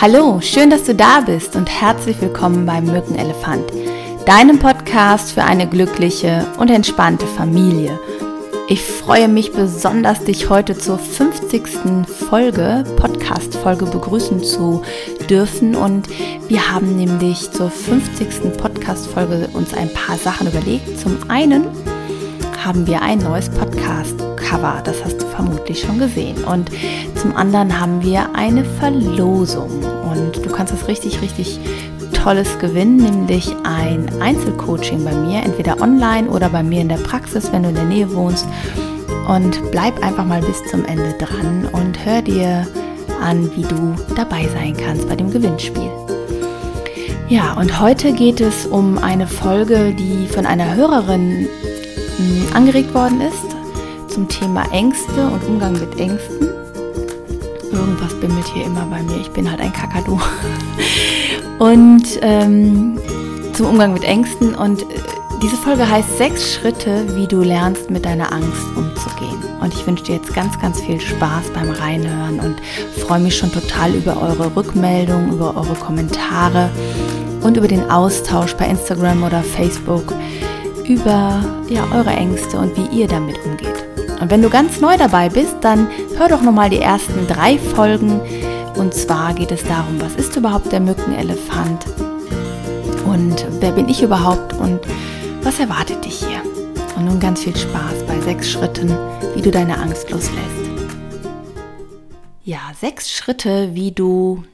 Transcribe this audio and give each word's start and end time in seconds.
Hallo, 0.00 0.40
schön, 0.40 0.70
dass 0.70 0.84
du 0.84 0.94
da 0.94 1.22
bist 1.22 1.56
und 1.56 1.68
herzlich 1.68 2.20
willkommen 2.20 2.64
beim 2.64 2.84
Mückenelefant, 2.84 3.64
deinem 4.26 4.60
Podcast 4.60 5.32
für 5.32 5.42
eine 5.42 5.66
glückliche 5.66 6.46
und 6.56 6.70
entspannte 6.70 7.26
Familie. 7.26 7.98
Ich 8.68 8.80
freue 8.80 9.26
mich 9.26 9.50
besonders, 9.50 10.22
dich 10.22 10.50
heute 10.50 10.78
zur 10.78 11.00
50. 11.00 12.06
Folge, 12.06 12.84
Podcast-Folge 12.94 13.86
begrüßen 13.86 14.44
zu 14.44 14.82
dürfen. 15.28 15.74
Und 15.74 16.08
wir 16.46 16.70
haben 16.72 16.94
nämlich 16.94 17.50
zur 17.50 17.68
50. 17.68 18.56
Podcast-Folge 18.56 19.48
uns 19.52 19.74
ein 19.74 19.92
paar 19.92 20.16
Sachen 20.16 20.46
überlegt. 20.46 21.00
Zum 21.00 21.28
einen 21.28 21.66
haben 22.64 22.86
wir 22.86 23.02
ein 23.02 23.18
neues 23.18 23.50
Podcast-Cover, 24.48 24.82
das 24.84 25.04
hast 25.04 25.20
du 25.20 25.26
vermutlich 25.26 25.80
schon 25.80 25.98
gesehen. 25.98 26.42
Und 26.44 26.70
zum 27.16 27.36
anderen 27.36 27.78
haben 27.78 28.02
wir 28.02 28.34
eine 28.34 28.64
Verlosung 28.64 29.70
und 30.10 30.44
du 30.44 30.50
kannst 30.50 30.72
das 30.72 30.88
richtig, 30.88 31.20
richtig 31.20 31.58
Tolles 32.12 32.58
gewinnen, 32.58 32.96
nämlich 32.96 33.54
ein 33.64 34.08
Einzelcoaching 34.20 35.04
bei 35.04 35.14
mir, 35.14 35.42
entweder 35.42 35.80
online 35.80 36.28
oder 36.28 36.48
bei 36.48 36.62
mir 36.62 36.80
in 36.80 36.88
der 36.88 36.96
Praxis, 36.96 37.52
wenn 37.52 37.62
du 37.62 37.68
in 37.68 37.74
der 37.74 37.84
Nähe 37.84 38.14
wohnst. 38.14 38.46
Und 39.28 39.60
bleib 39.70 40.02
einfach 40.02 40.24
mal 40.24 40.40
bis 40.40 40.64
zum 40.70 40.84
Ende 40.86 41.14
dran 41.18 41.68
und 41.72 42.04
hör 42.04 42.22
dir 42.22 42.66
an, 43.22 43.50
wie 43.54 43.62
du 43.62 43.94
dabei 44.16 44.48
sein 44.48 44.74
kannst 44.76 45.08
bei 45.08 45.16
dem 45.16 45.30
Gewinnspiel. 45.30 45.90
Ja, 47.28 47.52
und 47.54 47.78
heute 47.78 48.12
geht 48.12 48.40
es 48.40 48.64
um 48.64 48.96
eine 48.96 49.26
Folge, 49.26 49.94
die 49.94 50.26
von 50.28 50.46
einer 50.46 50.74
Hörerin 50.74 51.46
hm, 52.16 52.56
angeregt 52.56 52.94
worden 52.94 53.20
ist 53.20 53.57
zum 54.08 54.28
Thema 54.28 54.64
Ängste 54.72 55.26
und 55.26 55.44
Umgang 55.46 55.72
mit 55.72 55.98
Ängsten. 55.98 56.48
Irgendwas 57.70 58.14
bimmelt 58.14 58.46
hier 58.46 58.66
immer 58.66 58.86
bei 58.86 59.02
mir. 59.02 59.20
Ich 59.20 59.30
bin 59.30 59.50
halt 59.50 59.60
ein 59.60 59.72
Kakadu. 59.72 60.18
Und 61.58 62.04
ähm, 62.22 62.98
zum 63.52 63.66
Umgang 63.66 63.92
mit 63.92 64.04
Ängsten. 64.04 64.54
Und 64.54 64.82
äh, 64.82 64.86
diese 65.42 65.56
Folge 65.56 65.88
heißt 65.88 66.18
sechs 66.18 66.54
Schritte, 66.54 67.04
wie 67.16 67.26
du 67.26 67.42
lernst, 67.42 67.90
mit 67.90 68.04
deiner 68.04 68.32
Angst 68.32 68.64
umzugehen. 68.76 69.42
Und 69.60 69.74
ich 69.74 69.86
wünsche 69.86 70.04
dir 70.04 70.16
jetzt 70.16 70.34
ganz, 70.34 70.58
ganz 70.60 70.80
viel 70.80 71.00
Spaß 71.00 71.50
beim 71.54 71.70
Reinhören 71.70 72.40
und 72.40 72.56
freue 73.00 73.20
mich 73.20 73.36
schon 73.36 73.52
total 73.52 73.94
über 73.94 74.20
eure 74.20 74.54
Rückmeldungen, 74.56 75.32
über 75.32 75.56
eure 75.56 75.74
Kommentare 75.74 76.70
und 77.42 77.56
über 77.56 77.68
den 77.68 77.90
Austausch 77.90 78.54
bei 78.54 78.66
Instagram 78.66 79.22
oder 79.24 79.42
Facebook 79.42 80.14
über 80.88 81.44
ja, 81.68 81.86
eure 81.94 82.10
Ängste 82.10 82.58
und 82.58 82.76
wie 82.76 83.00
ihr 83.00 83.06
damit 83.06 83.36
umgeht. 83.44 83.77
Und 84.20 84.30
wenn 84.30 84.42
du 84.42 84.50
ganz 84.50 84.80
neu 84.80 84.96
dabei 84.96 85.28
bist, 85.28 85.56
dann 85.60 85.88
hör 86.16 86.28
doch 86.28 86.42
nochmal 86.42 86.70
die 86.70 86.80
ersten 86.80 87.26
drei 87.26 87.58
Folgen. 87.58 88.20
Und 88.74 88.94
zwar 88.94 89.34
geht 89.34 89.52
es 89.52 89.64
darum, 89.64 90.00
was 90.00 90.14
ist 90.14 90.36
überhaupt 90.36 90.72
der 90.72 90.80
Mückenelefant? 90.80 91.86
Und 93.04 93.46
wer 93.60 93.72
bin 93.72 93.88
ich 93.88 94.02
überhaupt? 94.02 94.54
Und 94.54 94.80
was 95.42 95.60
erwartet 95.60 96.04
dich 96.04 96.18
hier? 96.18 96.42
Und 96.96 97.04
nun 97.04 97.20
ganz 97.20 97.40
viel 97.42 97.56
Spaß 97.56 98.06
bei 98.06 98.20
sechs 98.20 98.50
Schritten, 98.50 98.88
wie 99.34 99.42
du 99.42 99.50
deine 99.50 99.78
Angst 99.78 100.10
loslässt. 100.10 100.58
Ja, 102.44 102.58
sechs 102.80 103.12
Schritte, 103.12 103.74
wie 103.74 103.92
du 103.92 104.44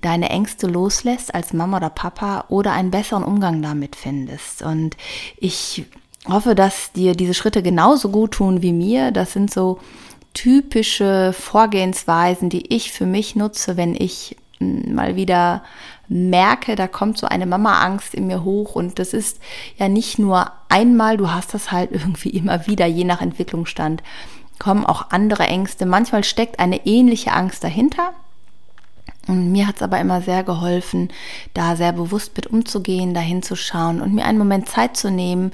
deine 0.00 0.30
Ängste 0.30 0.66
loslässt 0.66 1.34
als 1.34 1.52
Mama 1.52 1.78
oder 1.78 1.90
Papa 1.90 2.44
oder 2.48 2.72
einen 2.72 2.90
besseren 2.90 3.24
Umgang 3.24 3.62
damit 3.62 3.96
findest. 3.96 4.62
Und 4.62 4.96
ich 5.36 5.84
hoffe, 6.28 6.54
dass 6.54 6.92
dir 6.92 7.14
diese 7.14 7.34
Schritte 7.34 7.62
genauso 7.62 8.10
gut 8.10 8.32
tun 8.32 8.62
wie 8.62 8.72
mir. 8.72 9.10
Das 9.10 9.32
sind 9.32 9.52
so 9.52 9.78
typische 10.34 11.32
Vorgehensweisen, 11.32 12.48
die 12.48 12.74
ich 12.74 12.92
für 12.92 13.06
mich 13.06 13.36
nutze, 13.36 13.76
wenn 13.76 13.94
ich 13.94 14.36
hm, 14.58 14.94
mal 14.94 15.16
wieder 15.16 15.62
merke, 16.08 16.74
da 16.74 16.88
kommt 16.88 17.18
so 17.18 17.26
eine 17.26 17.46
Mama-Angst 17.46 18.14
in 18.14 18.26
mir 18.26 18.44
hoch 18.44 18.74
und 18.74 18.98
das 18.98 19.14
ist 19.14 19.40
ja 19.78 19.88
nicht 19.88 20.18
nur 20.18 20.50
einmal, 20.68 21.16
du 21.16 21.30
hast 21.30 21.54
das 21.54 21.72
halt 21.72 21.90
irgendwie 21.92 22.30
immer 22.30 22.66
wieder, 22.66 22.86
je 22.86 23.04
nach 23.04 23.20
Entwicklungsstand, 23.20 24.02
kommen 24.58 24.86
auch 24.86 25.10
andere 25.10 25.44
Ängste. 25.44 25.86
Manchmal 25.86 26.24
steckt 26.24 26.60
eine 26.60 26.86
ähnliche 26.86 27.32
Angst 27.32 27.64
dahinter. 27.64 28.12
Und 29.28 29.52
mir 29.52 29.68
hat 29.68 29.76
es 29.76 29.82
aber 29.82 30.00
immer 30.00 30.20
sehr 30.20 30.42
geholfen, 30.42 31.08
da 31.54 31.76
sehr 31.76 31.92
bewusst 31.92 32.36
mit 32.36 32.48
umzugehen, 32.48 33.14
da 33.14 33.20
hinzuschauen 33.20 34.00
und 34.00 34.14
mir 34.14 34.24
einen 34.24 34.38
Moment 34.38 34.68
Zeit 34.68 34.96
zu 34.96 35.12
nehmen, 35.12 35.52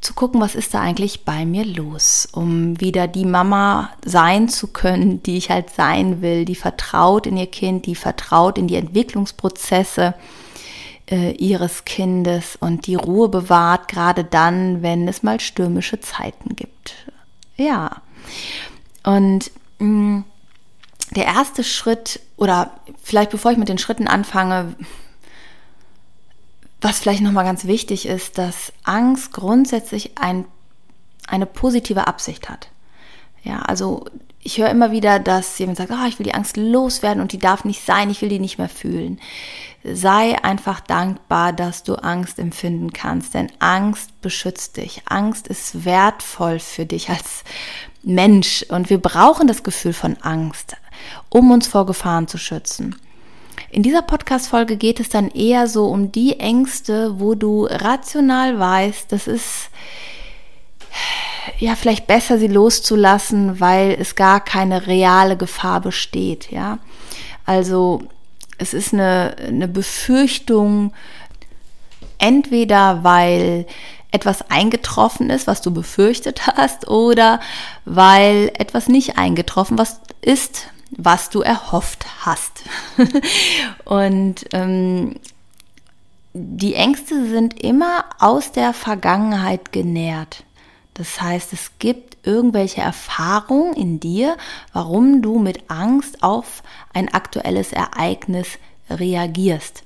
zu 0.00 0.14
gucken, 0.14 0.40
was 0.40 0.54
ist 0.54 0.72
da 0.72 0.80
eigentlich 0.80 1.24
bei 1.24 1.44
mir 1.44 1.64
los, 1.64 2.26
um 2.32 2.80
wieder 2.80 3.06
die 3.06 3.26
Mama 3.26 3.90
sein 4.04 4.48
zu 4.48 4.68
können, 4.68 5.22
die 5.22 5.36
ich 5.36 5.50
halt 5.50 5.70
sein 5.70 6.22
will, 6.22 6.46
die 6.46 6.54
vertraut 6.54 7.26
in 7.26 7.36
ihr 7.36 7.46
Kind, 7.46 7.86
die 7.86 7.94
vertraut 7.94 8.56
in 8.56 8.66
die 8.66 8.76
Entwicklungsprozesse 8.76 10.14
äh, 11.10 11.32
ihres 11.32 11.84
Kindes 11.84 12.56
und 12.56 12.86
die 12.86 12.94
Ruhe 12.94 13.28
bewahrt, 13.28 13.88
gerade 13.88 14.24
dann, 14.24 14.82
wenn 14.82 15.06
es 15.06 15.22
mal 15.22 15.38
stürmische 15.38 16.00
Zeiten 16.00 16.56
gibt. 16.56 16.94
Ja, 17.56 18.00
und 19.02 19.50
mh, 19.80 19.86
mm, 19.86 20.24
der 21.16 21.24
erste 21.24 21.64
Schritt, 21.64 22.20
oder 22.36 22.70
vielleicht 23.02 23.32
bevor 23.32 23.50
ich 23.50 23.58
mit 23.58 23.68
den 23.68 23.78
Schritten 23.78 24.06
anfange, 24.06 24.74
was 26.80 27.00
vielleicht 27.00 27.22
nochmal 27.22 27.44
ganz 27.44 27.64
wichtig 27.64 28.06
ist, 28.06 28.38
dass 28.38 28.72
Angst 28.84 29.32
grundsätzlich 29.32 30.18
ein, 30.18 30.46
eine 31.26 31.46
positive 31.46 32.06
Absicht 32.06 32.48
hat. 32.48 32.68
Ja, 33.42 33.60
also 33.62 34.06
ich 34.42 34.58
höre 34.58 34.70
immer 34.70 34.90
wieder, 34.90 35.18
dass 35.18 35.58
jemand 35.58 35.78
sagt, 35.78 35.90
oh, 35.92 36.06
ich 36.06 36.18
will 36.18 36.24
die 36.24 36.34
Angst 36.34 36.56
loswerden 36.56 37.20
und 37.20 37.32
die 37.32 37.38
darf 37.38 37.64
nicht 37.64 37.84
sein, 37.84 38.10
ich 38.10 38.22
will 38.22 38.30
die 38.30 38.38
nicht 38.38 38.58
mehr 38.58 38.70
fühlen. 38.70 39.20
Sei 39.84 40.42
einfach 40.42 40.80
dankbar, 40.80 41.52
dass 41.52 41.82
du 41.82 41.94
Angst 41.96 42.38
empfinden 42.38 42.92
kannst, 42.92 43.34
denn 43.34 43.52
Angst 43.58 44.18
beschützt 44.22 44.76
dich. 44.78 45.02
Angst 45.06 45.48
ist 45.48 45.84
wertvoll 45.84 46.58
für 46.58 46.86
dich 46.86 47.10
als 47.10 47.44
Mensch 48.02 48.64
und 48.68 48.88
wir 48.88 48.98
brauchen 48.98 49.46
das 49.46 49.62
Gefühl 49.62 49.92
von 49.92 50.16
Angst, 50.22 50.76
um 51.28 51.50
uns 51.50 51.66
vor 51.66 51.84
Gefahren 51.84 52.28
zu 52.28 52.38
schützen. 52.38 52.96
In 53.72 53.84
dieser 53.84 54.02
Podcast-Folge 54.02 54.76
geht 54.76 54.98
es 54.98 55.10
dann 55.10 55.30
eher 55.30 55.68
so 55.68 55.86
um 55.86 56.10
die 56.10 56.40
Ängste, 56.40 57.20
wo 57.20 57.36
du 57.36 57.66
rational 57.66 58.58
weißt, 58.58 59.12
das 59.12 59.28
ist 59.28 59.70
ja 61.58 61.76
vielleicht 61.76 62.08
besser, 62.08 62.38
sie 62.38 62.48
loszulassen, 62.48 63.60
weil 63.60 63.96
es 64.00 64.16
gar 64.16 64.40
keine 64.40 64.88
reale 64.88 65.36
Gefahr 65.36 65.80
besteht. 65.80 66.50
Ja, 66.50 66.78
also 67.46 68.02
es 68.58 68.74
ist 68.74 68.92
eine, 68.92 69.36
eine 69.38 69.68
Befürchtung, 69.68 70.92
entweder 72.18 73.04
weil 73.04 73.66
etwas 74.10 74.50
eingetroffen 74.50 75.30
ist, 75.30 75.46
was 75.46 75.62
du 75.62 75.70
befürchtet 75.70 76.46
hast, 76.56 76.88
oder 76.88 77.38
weil 77.84 78.50
etwas 78.58 78.88
nicht 78.88 79.16
eingetroffen 79.16 79.78
was 79.78 80.00
ist, 80.22 80.66
was 80.90 81.30
du 81.30 81.40
erhofft 81.40 82.06
hast. 82.24 82.64
und 83.84 84.46
ähm, 84.52 85.16
die 86.32 86.74
Ängste 86.74 87.26
sind 87.28 87.62
immer 87.62 88.04
aus 88.18 88.52
der 88.52 88.72
Vergangenheit 88.72 89.72
genährt. 89.72 90.44
Das 90.94 91.20
heißt, 91.20 91.52
es 91.52 91.72
gibt 91.78 92.26
irgendwelche 92.26 92.80
Erfahrungen 92.82 93.74
in 93.74 94.00
dir, 94.00 94.36
warum 94.72 95.22
du 95.22 95.38
mit 95.38 95.70
Angst 95.70 96.22
auf 96.22 96.62
ein 96.92 97.12
aktuelles 97.12 97.72
Ereignis 97.72 98.58
reagierst. 98.90 99.82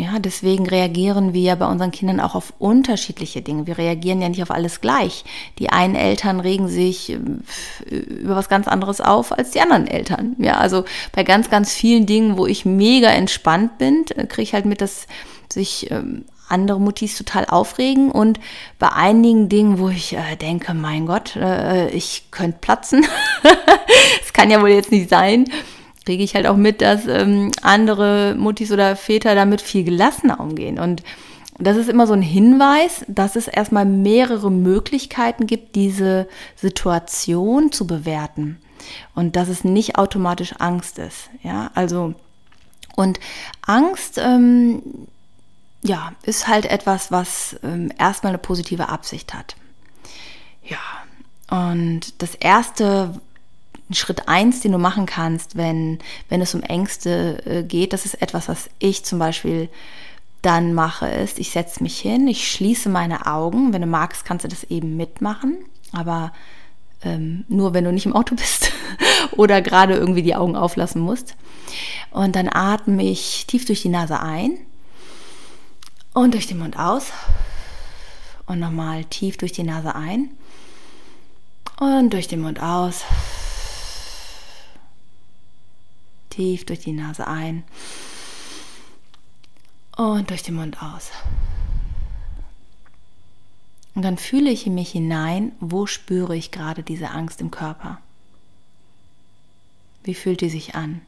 Ja, 0.00 0.20
deswegen 0.20 0.64
reagieren 0.68 1.32
wir 1.32 1.56
bei 1.56 1.66
unseren 1.66 1.90
Kindern 1.90 2.20
auch 2.20 2.36
auf 2.36 2.52
unterschiedliche 2.60 3.42
Dinge. 3.42 3.66
Wir 3.66 3.78
reagieren 3.78 4.22
ja 4.22 4.28
nicht 4.28 4.44
auf 4.44 4.52
alles 4.52 4.80
gleich. 4.80 5.24
Die 5.58 5.70
einen 5.70 5.96
Eltern 5.96 6.38
regen 6.38 6.68
sich 6.68 7.10
äh, 7.10 7.96
über 7.96 8.36
was 8.36 8.48
ganz 8.48 8.68
anderes 8.68 9.00
auf 9.00 9.36
als 9.36 9.50
die 9.50 9.60
anderen 9.60 9.88
Eltern. 9.88 10.36
Ja, 10.38 10.58
also 10.58 10.84
bei 11.10 11.24
ganz, 11.24 11.50
ganz 11.50 11.72
vielen 11.72 12.06
Dingen, 12.06 12.38
wo 12.38 12.46
ich 12.46 12.64
mega 12.64 13.08
entspannt 13.08 13.78
bin, 13.78 14.04
äh, 14.14 14.26
kriege 14.26 14.42
ich 14.42 14.54
halt 14.54 14.66
mit, 14.66 14.80
dass 14.82 15.08
sich 15.52 15.90
ähm, 15.90 16.26
andere 16.48 16.80
Mutis 16.80 17.18
total 17.18 17.46
aufregen 17.46 18.12
und 18.12 18.38
bei 18.78 18.92
einigen 18.92 19.48
Dingen, 19.48 19.80
wo 19.80 19.88
ich 19.88 20.12
äh, 20.12 20.36
denke, 20.36 20.74
mein 20.74 21.06
Gott, 21.06 21.34
äh, 21.34 21.90
ich 21.90 22.30
könnte 22.30 22.58
platzen. 22.60 23.04
das 24.20 24.32
kann 24.32 24.48
ja 24.48 24.62
wohl 24.62 24.70
jetzt 24.70 24.92
nicht 24.92 25.10
sein 25.10 25.46
kriege 26.08 26.24
ich 26.24 26.34
halt 26.34 26.46
auch 26.46 26.56
mit, 26.56 26.80
dass 26.80 27.06
ähm, 27.06 27.50
andere 27.60 28.34
Muttis 28.38 28.72
oder 28.72 28.96
Väter 28.96 29.34
damit 29.34 29.60
viel 29.60 29.84
gelassener 29.84 30.40
umgehen. 30.40 30.78
Und 30.78 31.02
das 31.58 31.76
ist 31.76 31.90
immer 31.90 32.06
so 32.06 32.14
ein 32.14 32.22
Hinweis, 32.22 33.04
dass 33.08 33.36
es 33.36 33.46
erstmal 33.46 33.84
mehrere 33.84 34.50
Möglichkeiten 34.50 35.46
gibt, 35.46 35.76
diese 35.76 36.26
Situation 36.56 37.72
zu 37.72 37.86
bewerten. 37.86 38.58
Und 39.14 39.36
dass 39.36 39.48
es 39.48 39.64
nicht 39.64 39.98
automatisch 39.98 40.54
Angst 40.60 40.98
ist. 40.98 41.28
Ja, 41.42 41.70
also, 41.74 42.14
und 42.96 43.20
Angst, 43.60 44.16
ähm, 44.16 44.82
ja, 45.82 46.12
ist 46.22 46.48
halt 46.48 46.64
etwas, 46.64 47.12
was 47.12 47.56
ähm, 47.62 47.92
erstmal 47.98 48.30
eine 48.30 48.38
positive 48.38 48.88
Absicht 48.88 49.34
hat. 49.34 49.56
Ja, 50.64 50.78
und 51.50 52.22
das 52.22 52.34
erste, 52.34 53.20
Schritt 53.92 54.28
eins, 54.28 54.60
den 54.60 54.72
du 54.72 54.78
machen 54.78 55.06
kannst, 55.06 55.56
wenn, 55.56 55.98
wenn 56.28 56.40
es 56.40 56.54
um 56.54 56.62
Ängste 56.62 57.42
äh, 57.46 57.62
geht, 57.62 57.92
das 57.92 58.04
ist 58.04 58.20
etwas, 58.20 58.48
was 58.48 58.68
ich 58.78 59.04
zum 59.04 59.18
Beispiel 59.18 59.68
dann 60.42 60.74
mache, 60.74 61.08
ist, 61.08 61.38
ich 61.38 61.50
setze 61.50 61.82
mich 61.82 61.98
hin, 61.98 62.28
ich 62.28 62.50
schließe 62.50 62.88
meine 62.88 63.26
Augen. 63.26 63.72
Wenn 63.72 63.82
du 63.82 63.88
magst, 63.88 64.24
kannst 64.24 64.44
du 64.44 64.48
das 64.48 64.64
eben 64.64 64.96
mitmachen, 64.96 65.56
aber 65.92 66.32
ähm, 67.02 67.44
nur 67.48 67.74
wenn 67.74 67.84
du 67.84 67.92
nicht 67.92 68.06
im 68.06 68.14
Auto 68.14 68.34
bist 68.34 68.72
oder 69.32 69.62
gerade 69.62 69.94
irgendwie 69.94 70.22
die 70.22 70.36
Augen 70.36 70.56
auflassen 70.56 71.02
musst. 71.02 71.34
Und 72.10 72.36
dann 72.36 72.48
atme 72.48 73.02
ich 73.02 73.46
tief 73.46 73.64
durch 73.64 73.82
die 73.82 73.88
Nase 73.88 74.20
ein 74.20 74.58
und 76.14 76.34
durch 76.34 76.46
den 76.46 76.58
Mund 76.58 76.78
aus. 76.78 77.12
Und 78.46 78.60
nochmal 78.60 79.04
tief 79.04 79.36
durch 79.36 79.52
die 79.52 79.62
Nase 79.62 79.94
ein 79.94 80.30
und 81.78 82.12
durch 82.12 82.28
den 82.28 82.40
Mund 82.40 82.62
aus. 82.62 83.04
Tief 86.38 86.64
durch 86.64 86.78
die 86.78 86.92
Nase 86.92 87.26
ein 87.26 87.64
und 89.96 90.30
durch 90.30 90.44
den 90.44 90.54
Mund 90.54 90.80
aus. 90.80 91.10
Und 93.96 94.02
dann 94.02 94.18
fühle 94.18 94.48
ich 94.48 94.64
in 94.64 94.76
mich 94.76 94.92
hinein, 94.92 95.50
wo 95.58 95.86
spüre 95.86 96.36
ich 96.36 96.52
gerade 96.52 96.84
diese 96.84 97.10
Angst 97.10 97.40
im 97.40 97.50
Körper. 97.50 98.00
Wie 100.04 100.14
fühlt 100.14 100.40
die 100.40 100.48
sich 100.48 100.76
an? 100.76 101.00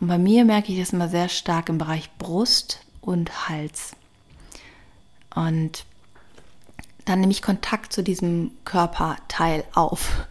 Und 0.00 0.08
bei 0.08 0.18
mir 0.18 0.44
merke 0.44 0.70
ich 0.70 0.78
das 0.78 0.92
immer 0.92 1.08
sehr 1.08 1.30
stark 1.30 1.70
im 1.70 1.78
Bereich 1.78 2.10
Brust 2.18 2.84
und 3.00 3.48
Hals. 3.48 3.92
Und 5.34 5.86
dann 7.04 7.20
nehme 7.20 7.32
ich 7.32 7.42
Kontakt 7.42 7.92
zu 7.92 8.02
diesem 8.02 8.52
Körperteil 8.64 9.64
auf. 9.74 10.26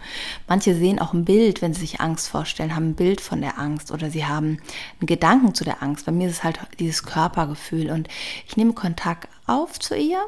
Manche 0.48 0.76
sehen 0.76 1.00
auch 1.00 1.14
ein 1.14 1.26
Bild, 1.26 1.62
wenn 1.62 1.74
sie 1.74 1.82
sich 1.82 2.02
Angst 2.02 2.30
vorstellen, 2.30 2.76
haben 2.76 2.90
ein 2.90 2.96
Bild 2.96 3.22
von 3.22 3.42
der 3.42 3.60
Angst 3.60 3.92
oder 3.92 4.10
sie 4.10 4.26
haben 4.26 4.60
einen 5.00 5.08
Gedanken 5.08 5.56
zu 5.56 5.64
der 5.64 5.82
Angst. 5.82 6.06
Bei 6.06 6.12
mir 6.12 6.28
ist 6.28 6.38
es 6.38 6.44
halt 6.44 6.60
dieses 6.80 7.04
Körpergefühl 7.04 7.92
und 7.92 8.08
ich 8.48 8.58
nehme 8.58 8.74
Kontakt 8.74 9.28
auf 9.48 9.80
zu 9.80 9.96
ihr 9.96 10.22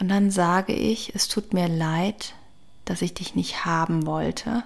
und 0.00 0.08
dann 0.08 0.30
sage 0.30 0.72
ich, 0.72 1.14
es 1.14 1.28
tut 1.28 1.52
mir 1.52 1.68
leid, 1.68 2.34
dass 2.84 3.02
ich 3.02 3.14
dich 3.14 3.34
nicht 3.34 3.64
haben 3.64 4.06
wollte 4.06 4.62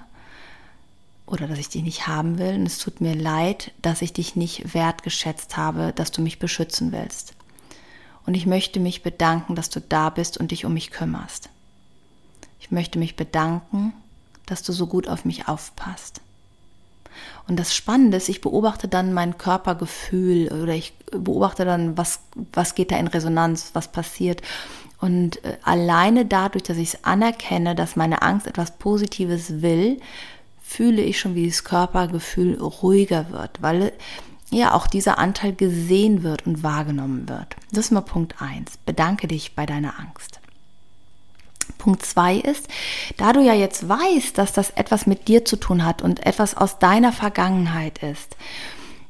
oder 1.26 1.46
dass 1.46 1.58
ich 1.58 1.69
dich 1.69 1.82
nicht 1.82 2.06
haben 2.06 2.38
will 2.38 2.54
und 2.54 2.66
es 2.66 2.78
tut 2.78 3.00
mir 3.00 3.14
leid, 3.14 3.72
dass 3.82 4.02
ich 4.02 4.12
dich 4.12 4.36
nicht 4.36 4.74
wertgeschätzt 4.74 5.56
habe, 5.56 5.92
dass 5.94 6.12
du 6.12 6.22
mich 6.22 6.38
beschützen 6.38 6.92
willst 6.92 7.34
und 8.26 8.34
ich 8.34 8.46
möchte 8.46 8.80
mich 8.80 9.02
bedanken, 9.02 9.54
dass 9.54 9.70
du 9.70 9.80
da 9.80 10.10
bist 10.10 10.38
und 10.38 10.50
dich 10.50 10.64
um 10.64 10.74
mich 10.74 10.90
kümmerst. 10.90 11.48
Ich 12.60 12.70
möchte 12.70 12.98
mich 12.98 13.16
bedanken, 13.16 13.92
dass 14.46 14.62
du 14.62 14.72
so 14.72 14.86
gut 14.86 15.08
auf 15.08 15.24
mich 15.24 15.48
aufpasst. 15.48 16.20
Und 17.48 17.58
das 17.58 17.74
Spannende 17.74 18.16
ist, 18.16 18.28
ich 18.28 18.40
beobachte 18.40 18.88
dann 18.88 19.12
mein 19.12 19.36
Körpergefühl 19.36 20.48
oder 20.48 20.74
ich 20.74 20.94
beobachte 21.10 21.64
dann, 21.64 21.98
was, 21.98 22.20
was 22.52 22.74
geht 22.74 22.90
da 22.90 22.96
in 22.96 23.08
Resonanz, 23.08 23.70
was 23.74 23.88
passiert. 23.88 24.42
Und 25.00 25.44
äh, 25.44 25.56
alleine 25.62 26.24
dadurch, 26.24 26.62
dass 26.62 26.76
ich 26.76 26.94
es 26.94 27.04
anerkenne, 27.04 27.74
dass 27.74 27.96
meine 27.96 28.22
Angst 28.22 28.46
etwas 28.46 28.78
Positives 28.78 29.60
will, 29.60 30.00
fühle 30.62 31.02
ich 31.02 31.19
schon, 31.19 31.34
wie 31.34 31.48
das 31.48 31.64
Körpergefühl 31.64 32.58
ruhiger 32.60 33.30
wird, 33.30 33.60
weil 33.60 33.92
ja 34.58 34.75
auch 34.75 34.87
dieser 34.87 35.19
Anteil 35.19 35.54
gesehen 35.54 36.22
wird 36.22 36.46
und 36.46 36.62
wahrgenommen 36.62 37.28
wird. 37.28 37.56
Das 37.70 37.87
ist 37.87 37.90
mal 37.90 38.00
Punkt 38.00 38.40
1. 38.40 38.78
Bedanke 38.84 39.26
dich 39.26 39.54
bei 39.54 39.66
deiner 39.66 39.99
Angst. 39.99 40.40
Punkt 41.78 42.04
2 42.04 42.37
ist, 42.37 42.69
da 43.16 43.32
du 43.32 43.40
ja 43.40 43.54
jetzt 43.54 43.88
weißt, 43.88 44.37
dass 44.38 44.52
das 44.52 44.70
etwas 44.70 45.06
mit 45.06 45.28
dir 45.28 45.44
zu 45.44 45.56
tun 45.56 45.84
hat 45.84 46.02
und 46.02 46.25
etwas 46.26 46.56
aus 46.56 46.78
deiner 46.78 47.12
Vergangenheit 47.12 48.02
ist, 48.02 48.37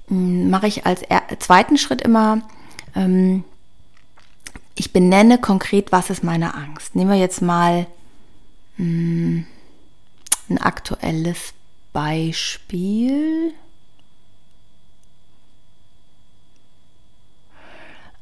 hm, 0.09 0.51
mache 0.51 0.67
ich 0.67 0.87
als 0.87 1.03
zweiten 1.39 1.77
Schritt 1.77 2.03
immer, 2.03 2.43
ähm, 2.95 3.45
ich 4.75 4.93
benenne 4.93 5.39
konkret, 5.39 5.93
was 5.93 6.09
ist 6.09 6.25
meine 6.25 6.55
Angst. 6.55 6.95
Nehmen 6.95 7.11
wir 7.11 7.19
jetzt 7.19 7.43
mal 7.43 7.87
mh, 8.77 8.85
hm, 8.85 9.47
ein 10.49 10.59
aktuelles 10.59 11.55
Beispiel. 11.93 13.53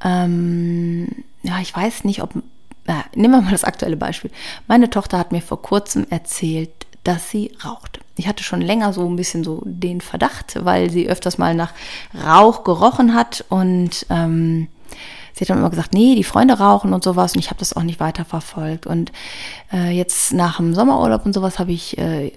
Ähm, 0.05 1.09
ja, 1.43 1.59
ich 1.61 1.75
weiß 1.75 2.05
nicht, 2.05 2.23
ob. 2.23 2.31
Ja, 2.87 3.05
nehmen 3.15 3.35
wir 3.35 3.43
mal 3.43 3.53
das 3.53 3.65
aktuelle 3.65 3.97
Beispiel. 3.97 4.31
Meine 4.67 4.91
Tochter 4.91 5.19
hat 5.19 5.33
mir 5.33 5.43
vor 5.43 5.63
kurzem 5.63 6.07
erzählt, 6.11 6.71
dass 7.05 7.31
sie 7.31 7.53
raucht. 7.65 8.01
Ich 8.17 8.29
hatte 8.29 8.43
schon 8.43 8.61
länger 8.61 8.93
so 8.93 9.07
ein 9.09 9.17
bisschen 9.17 9.45
so 9.45 9.63
den 9.65 10.01
Verdacht, 10.01 10.65
weil 10.65 10.91
sie 10.91 11.09
öfters 11.09 11.39
mal 11.39 11.55
nach 11.55 11.73
Rauch 12.15 12.65
gerochen 12.65 13.15
hat 13.15 13.45
und 13.49 14.07
ähm, 14.11 14.69
sie 15.33 15.41
hat 15.43 15.51
dann 15.51 15.59
immer 15.59 15.71
gesagt, 15.71 15.95
nee, 15.95 16.15
die 16.15 16.25
Freunde 16.25 16.59
rauchen 16.59 16.93
und 16.93 17.05
sowas 17.05 17.35
und 17.35 17.41
ich 17.41 17.49
habe 17.49 17.61
das 17.61 17.75
auch 17.75 17.83
nicht 17.83 18.01
weiter 18.01 18.25
verfolgt. 18.25 18.87
Und 18.87 19.13
äh, 19.73 19.91
jetzt 19.91 20.33
nach 20.33 20.59
dem 20.59 20.75
Sommerurlaub 20.75 21.25
und 21.25 21.33
sowas 21.33 21.59
habe 21.59 21.73
ich, 21.73 21.97
äh, 21.97 22.33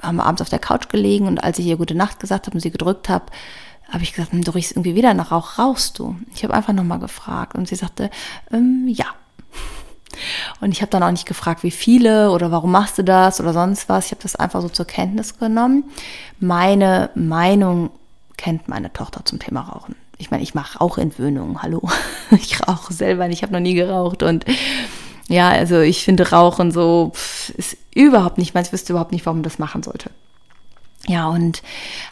haben 0.00 0.16
wir 0.16 0.24
abends 0.24 0.42
auf 0.42 0.48
der 0.48 0.58
Couch 0.58 0.88
gelegen 0.88 1.26
und 1.26 1.42
als 1.42 1.58
ich 1.58 1.66
ihr 1.66 1.76
gute 1.76 1.94
Nacht 1.94 2.20
gesagt 2.20 2.46
habe 2.46 2.54
und 2.54 2.60
sie 2.60 2.70
gedrückt 2.70 3.08
habe, 3.08 3.26
habe 3.88 4.02
ich 4.02 4.12
gesagt, 4.12 4.32
hm, 4.32 4.44
du 4.44 4.50
riechst 4.52 4.72
irgendwie 4.72 4.94
wieder 4.94 5.14
nach 5.14 5.30
Rauch, 5.30 5.58
rauchst 5.58 5.98
du? 5.98 6.16
Ich 6.34 6.44
habe 6.44 6.54
einfach 6.54 6.72
nochmal 6.72 6.98
gefragt 6.98 7.54
und 7.54 7.68
sie 7.68 7.76
sagte, 7.76 8.10
ähm, 8.52 8.86
ja. 8.88 9.06
Und 10.60 10.72
ich 10.72 10.80
habe 10.80 10.90
dann 10.90 11.02
auch 11.02 11.10
nicht 11.10 11.26
gefragt, 11.26 11.62
wie 11.62 11.70
viele 11.70 12.30
oder 12.30 12.50
warum 12.50 12.70
machst 12.70 12.96
du 12.96 13.04
das 13.04 13.38
oder 13.38 13.52
sonst 13.52 13.88
was. 13.88 14.06
Ich 14.06 14.12
habe 14.12 14.22
das 14.22 14.34
einfach 14.34 14.62
so 14.62 14.68
zur 14.68 14.86
Kenntnis 14.86 15.38
genommen. 15.38 15.84
Meine 16.40 17.10
Meinung 17.14 17.90
kennt 18.38 18.66
meine 18.66 18.92
Tochter 18.92 19.24
zum 19.24 19.38
Thema 19.38 19.60
Rauchen. 19.60 19.94
Ich 20.16 20.30
meine, 20.30 20.42
ich 20.42 20.54
mache 20.54 20.80
auch 20.80 20.96
Entwöhnungen, 20.96 21.62
hallo. 21.62 21.82
Ich 22.30 22.66
rauche 22.66 22.92
selber 22.92 23.28
ich 23.28 23.42
habe 23.42 23.52
noch 23.52 23.60
nie 23.60 23.74
geraucht 23.74 24.22
und 24.22 24.46
ja, 25.28 25.50
also 25.50 25.80
ich 25.80 26.04
finde 26.04 26.30
Rauchen 26.30 26.70
so 26.70 27.12
ist 27.56 27.76
überhaupt 27.94 28.38
nicht 28.38 28.54
meins, 28.54 28.72
wüsste 28.72 28.92
überhaupt 28.92 29.12
nicht, 29.12 29.26
warum 29.26 29.42
das 29.42 29.58
machen 29.58 29.82
sollte. 29.82 30.10
Ja, 31.08 31.28
und 31.28 31.62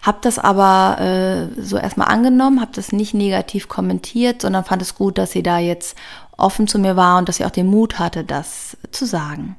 habe 0.03 0.19
das 0.21 0.39
aber 0.39 1.01
äh, 1.01 1.61
so 1.61 1.77
erstmal 1.77 2.09
angenommen, 2.09 2.61
habe 2.61 2.71
das 2.73 2.93
nicht 2.93 3.13
negativ 3.13 3.69
kommentiert, 3.69 4.43
sondern 4.43 4.65
fand 4.65 4.83
es 4.83 4.95
gut, 4.95 5.19
dass 5.19 5.33
sie 5.33 5.43
da 5.43 5.59
jetzt 5.59 5.97
offen 6.37 6.69
zu 6.69 6.79
mir 6.79 6.95
war 6.95 7.19
und 7.19 7.29
dass 7.29 7.37
sie 7.37 7.45
auch 7.45 7.51
den 7.51 7.67
Mut 7.67 7.99
hatte, 7.99 8.23
das 8.23 8.77
zu 8.93 9.05
sagen. 9.05 9.57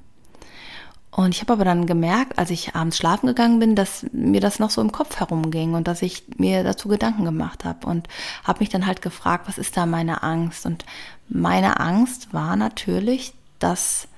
Und 1.11 1.33
ich 1.33 1.39
habe 1.39 1.53
aber 1.53 1.63
dann 1.63 1.85
gemerkt, 1.85 2.37
als 2.37 2.49
ich 2.49 2.75
abends 2.75 2.97
schlafen 2.97 3.27
gegangen 3.27 3.59
bin, 3.59 3.75
dass 3.75 4.05
mir 4.11 4.41
das 4.41 4.59
noch 4.59 4.69
so 4.69 4.81
im 4.81 4.91
Kopf 4.91 5.17
herumging 5.17 5.73
und 5.73 5.87
dass 5.87 6.01
ich 6.01 6.23
mir 6.37 6.63
dazu 6.63 6.89
Gedanken 6.89 7.23
gemacht 7.23 7.63
habe 7.63 7.87
und 7.87 8.09
habe 8.43 8.59
mich 8.59 8.67
dann 8.67 8.85
halt 8.85 9.01
gefragt, 9.01 9.47
was 9.47 9.57
ist 9.57 9.77
da 9.77 9.85
meine 9.85 10.23
Angst? 10.23 10.65
Und 10.65 10.83
meine 11.29 11.79
Angst 11.79 12.33
war 12.33 12.57
natürlich, 12.57 13.33
dass 13.59 14.09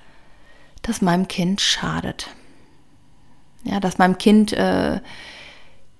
das 0.81 1.01
meinem 1.03 1.27
Kind 1.27 1.61
schadet. 1.61 2.29
Ja, 3.67 3.79
dass 3.79 3.97
meinem 3.97 4.17
Kind, 4.17 4.53
äh, 4.53 4.99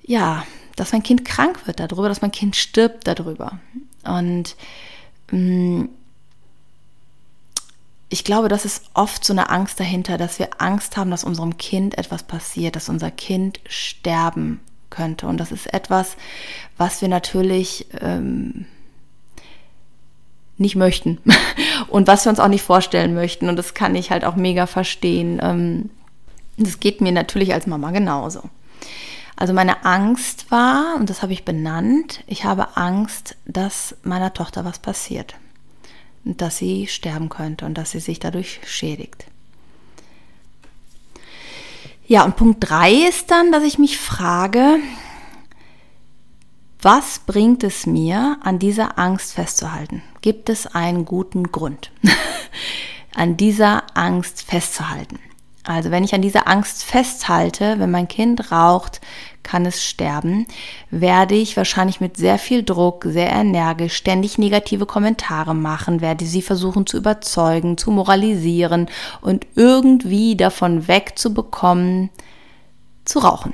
ja, 0.03 0.45
dass 0.75 0.91
mein 0.93 1.03
Kind 1.03 1.25
krank 1.25 1.67
wird 1.67 1.79
darüber, 1.79 2.07
dass 2.07 2.21
mein 2.21 2.31
Kind 2.31 2.55
stirbt 2.55 3.07
darüber. 3.07 3.59
Und 4.03 4.55
mh, 5.31 5.37
mm, 5.39 5.89
ich 8.09 8.23
glaube, 8.23 8.47
das 8.47 8.63
ist 8.63 8.85
oft 8.93 9.25
so 9.25 9.33
eine 9.33 9.49
Angst 9.49 9.79
dahinter, 9.79 10.17
dass 10.17 10.39
wir 10.39 10.61
Angst 10.61 10.95
haben, 10.95 11.11
dass 11.11 11.25
unserem 11.25 11.57
Kind 11.57 11.97
etwas 11.97 12.23
passiert, 12.23 12.75
dass 12.77 12.87
unser 12.87 13.11
Kind 13.11 13.59
sterben 13.67 14.61
könnte. 14.89 15.27
Und 15.27 15.37
das 15.37 15.51
ist 15.51 15.73
etwas, 15.73 16.15
was 16.77 17.01
wir 17.01 17.09
natürlich 17.09 17.87
ähm, 17.99 18.65
nicht 20.57 20.75
möchten 20.75 21.19
und 21.89 22.07
was 22.07 22.25
wir 22.25 22.29
uns 22.29 22.39
auch 22.39 22.47
nicht 22.47 22.63
vorstellen 22.63 23.13
möchten. 23.13 23.49
Und 23.49 23.57
das 23.57 23.73
kann 23.73 23.95
ich 23.95 24.09
halt 24.09 24.23
auch 24.23 24.37
mega 24.37 24.67
verstehen. 24.67 25.39
Ähm, 25.41 25.89
das 26.57 26.79
geht 26.79 27.01
mir 27.01 27.11
natürlich 27.11 27.53
als 27.53 27.67
Mama 27.67 27.91
genauso. 27.91 28.41
Also 29.35 29.53
meine 29.53 29.85
Angst 29.85 30.49
war, 30.49 30.95
und 30.95 31.09
das 31.09 31.21
habe 31.21 31.31
ich 31.31 31.45
benannt, 31.45 32.23
ich 32.25 32.43
habe 32.43 32.75
Angst, 32.75 33.35
dass 33.45 33.95
meiner 34.03 34.33
Tochter 34.33 34.65
was 34.65 34.79
passiert. 34.79 35.35
Und 36.25 36.41
dass 36.41 36.57
sie 36.57 36.87
sterben 36.87 37.29
könnte 37.29 37.65
und 37.65 37.75
dass 37.75 37.91
sie 37.91 37.99
sich 37.99 38.19
dadurch 38.19 38.59
schädigt. 38.65 39.27
Ja, 42.07 42.23
und 42.23 42.35
Punkt 42.35 42.67
3 42.67 42.91
ist 43.07 43.29
dann, 43.29 43.51
dass 43.51 43.63
ich 43.63 43.77
mich 43.77 43.97
frage, 43.97 44.79
was 46.81 47.19
bringt 47.19 47.63
es 47.63 47.85
mir, 47.85 48.37
an 48.41 48.59
dieser 48.59 48.97
Angst 48.97 49.33
festzuhalten? 49.33 50.01
Gibt 50.21 50.49
es 50.49 50.67
einen 50.67 51.05
guten 51.05 51.51
Grund, 51.51 51.91
an 53.15 53.37
dieser 53.37 53.83
Angst 53.95 54.41
festzuhalten? 54.41 55.19
Also 55.67 55.91
wenn 55.91 56.05
ich 56.05 56.15
an 56.15 56.21
dieser 56.21 56.47
Angst 56.47 56.85
festhalte, 56.85 57.75
wenn 57.77 57.91
mein 57.91 58.07
Kind 58.07 58.53
raucht, 58.53 59.01
kann 59.43 59.65
es 59.65 59.83
sterben, 59.83 60.45
werde 60.91 61.35
ich 61.35 61.57
wahrscheinlich 61.57 61.99
mit 61.99 62.15
sehr 62.15 62.39
viel 62.39 62.63
Druck, 62.63 63.05
sehr 63.05 63.29
energisch, 63.29 63.95
ständig 63.95 64.37
negative 64.37 64.85
Kommentare 64.85 65.53
machen, 65.53 65.99
werde 65.99 66.25
sie 66.25 66.41
versuchen 66.41 66.85
zu 66.85 66.95
überzeugen, 66.95 67.77
zu 67.77 67.91
moralisieren 67.91 68.87
und 69.19 69.45
irgendwie 69.55 70.37
davon 70.37 70.87
wegzubekommen, 70.87 72.11
zu 73.03 73.19
rauchen. 73.19 73.53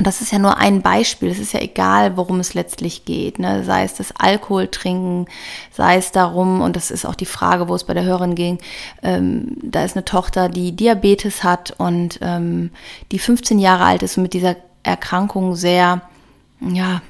Und 0.00 0.06
das 0.06 0.22
ist 0.22 0.32
ja 0.32 0.38
nur 0.38 0.56
ein 0.56 0.80
Beispiel. 0.80 1.28
Es 1.28 1.38
ist 1.38 1.52
ja 1.52 1.60
egal, 1.60 2.16
worum 2.16 2.40
es 2.40 2.54
letztlich 2.54 3.04
geht. 3.04 3.38
Ne? 3.38 3.64
Sei 3.64 3.84
es 3.84 3.92
das 3.92 4.12
Alkohol 4.16 4.68
trinken, 4.68 5.26
sei 5.72 5.96
es 5.96 6.10
darum, 6.10 6.62
und 6.62 6.74
das 6.74 6.90
ist 6.90 7.04
auch 7.04 7.14
die 7.14 7.26
Frage, 7.26 7.68
wo 7.68 7.74
es 7.74 7.84
bei 7.84 7.92
der 7.92 8.04
Hörerin 8.04 8.34
ging, 8.34 8.56
ähm, 9.02 9.58
da 9.62 9.84
ist 9.84 9.96
eine 9.96 10.06
Tochter, 10.06 10.48
die 10.48 10.72
Diabetes 10.74 11.44
hat 11.44 11.74
und 11.76 12.18
ähm, 12.22 12.70
die 13.12 13.18
15 13.18 13.58
Jahre 13.58 13.84
alt 13.84 14.02
ist 14.02 14.16
und 14.16 14.22
mit 14.22 14.32
dieser 14.32 14.56
Erkrankung 14.84 15.54
sehr, 15.54 16.00
ja, 16.62 17.02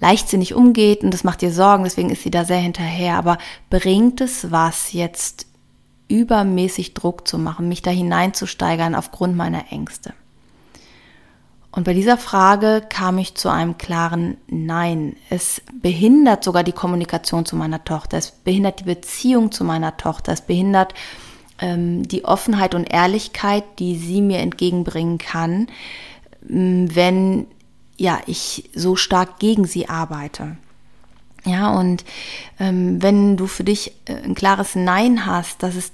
leichtsinnig 0.00 0.54
umgeht 0.54 1.04
und 1.04 1.14
das 1.14 1.22
macht 1.22 1.40
ihr 1.44 1.52
Sorgen, 1.52 1.84
deswegen 1.84 2.10
ist 2.10 2.24
sie 2.24 2.32
da 2.32 2.44
sehr 2.44 2.58
hinterher. 2.58 3.14
Aber 3.14 3.38
bringt 3.70 4.20
es 4.20 4.50
was, 4.50 4.92
jetzt 4.92 5.46
übermäßig 6.08 6.94
Druck 6.94 7.28
zu 7.28 7.38
machen, 7.38 7.68
mich 7.68 7.82
da 7.82 7.92
hineinzusteigern 7.92 8.96
aufgrund 8.96 9.36
meiner 9.36 9.70
Ängste? 9.70 10.14
Und 11.78 11.84
bei 11.84 11.94
dieser 11.94 12.18
Frage 12.18 12.82
kam 12.88 13.18
ich 13.18 13.36
zu 13.36 13.48
einem 13.48 13.78
klaren 13.78 14.36
Nein. 14.48 15.14
Es 15.30 15.62
behindert 15.80 16.42
sogar 16.42 16.64
die 16.64 16.72
Kommunikation 16.72 17.46
zu 17.46 17.54
meiner 17.54 17.84
Tochter. 17.84 18.18
Es 18.18 18.32
behindert 18.32 18.80
die 18.80 18.84
Beziehung 18.84 19.52
zu 19.52 19.62
meiner 19.62 19.96
Tochter. 19.96 20.32
Es 20.32 20.40
behindert 20.40 20.92
ähm, 21.60 22.02
die 22.02 22.24
Offenheit 22.24 22.74
und 22.74 22.92
Ehrlichkeit, 22.92 23.62
die 23.78 23.96
sie 23.96 24.22
mir 24.22 24.38
entgegenbringen 24.38 25.18
kann, 25.18 25.68
ähm, 26.50 26.92
wenn 26.96 27.46
ja 27.96 28.18
ich 28.26 28.70
so 28.74 28.96
stark 28.96 29.38
gegen 29.38 29.64
sie 29.64 29.88
arbeite. 29.88 30.56
Ja, 31.44 31.70
und 31.70 32.04
ähm, 32.58 33.00
wenn 33.00 33.36
du 33.36 33.46
für 33.46 33.62
dich 33.62 33.92
äh, 34.06 34.14
ein 34.24 34.34
klares 34.34 34.74
Nein 34.74 35.26
hast, 35.26 35.62
dass 35.62 35.76
es 35.76 35.92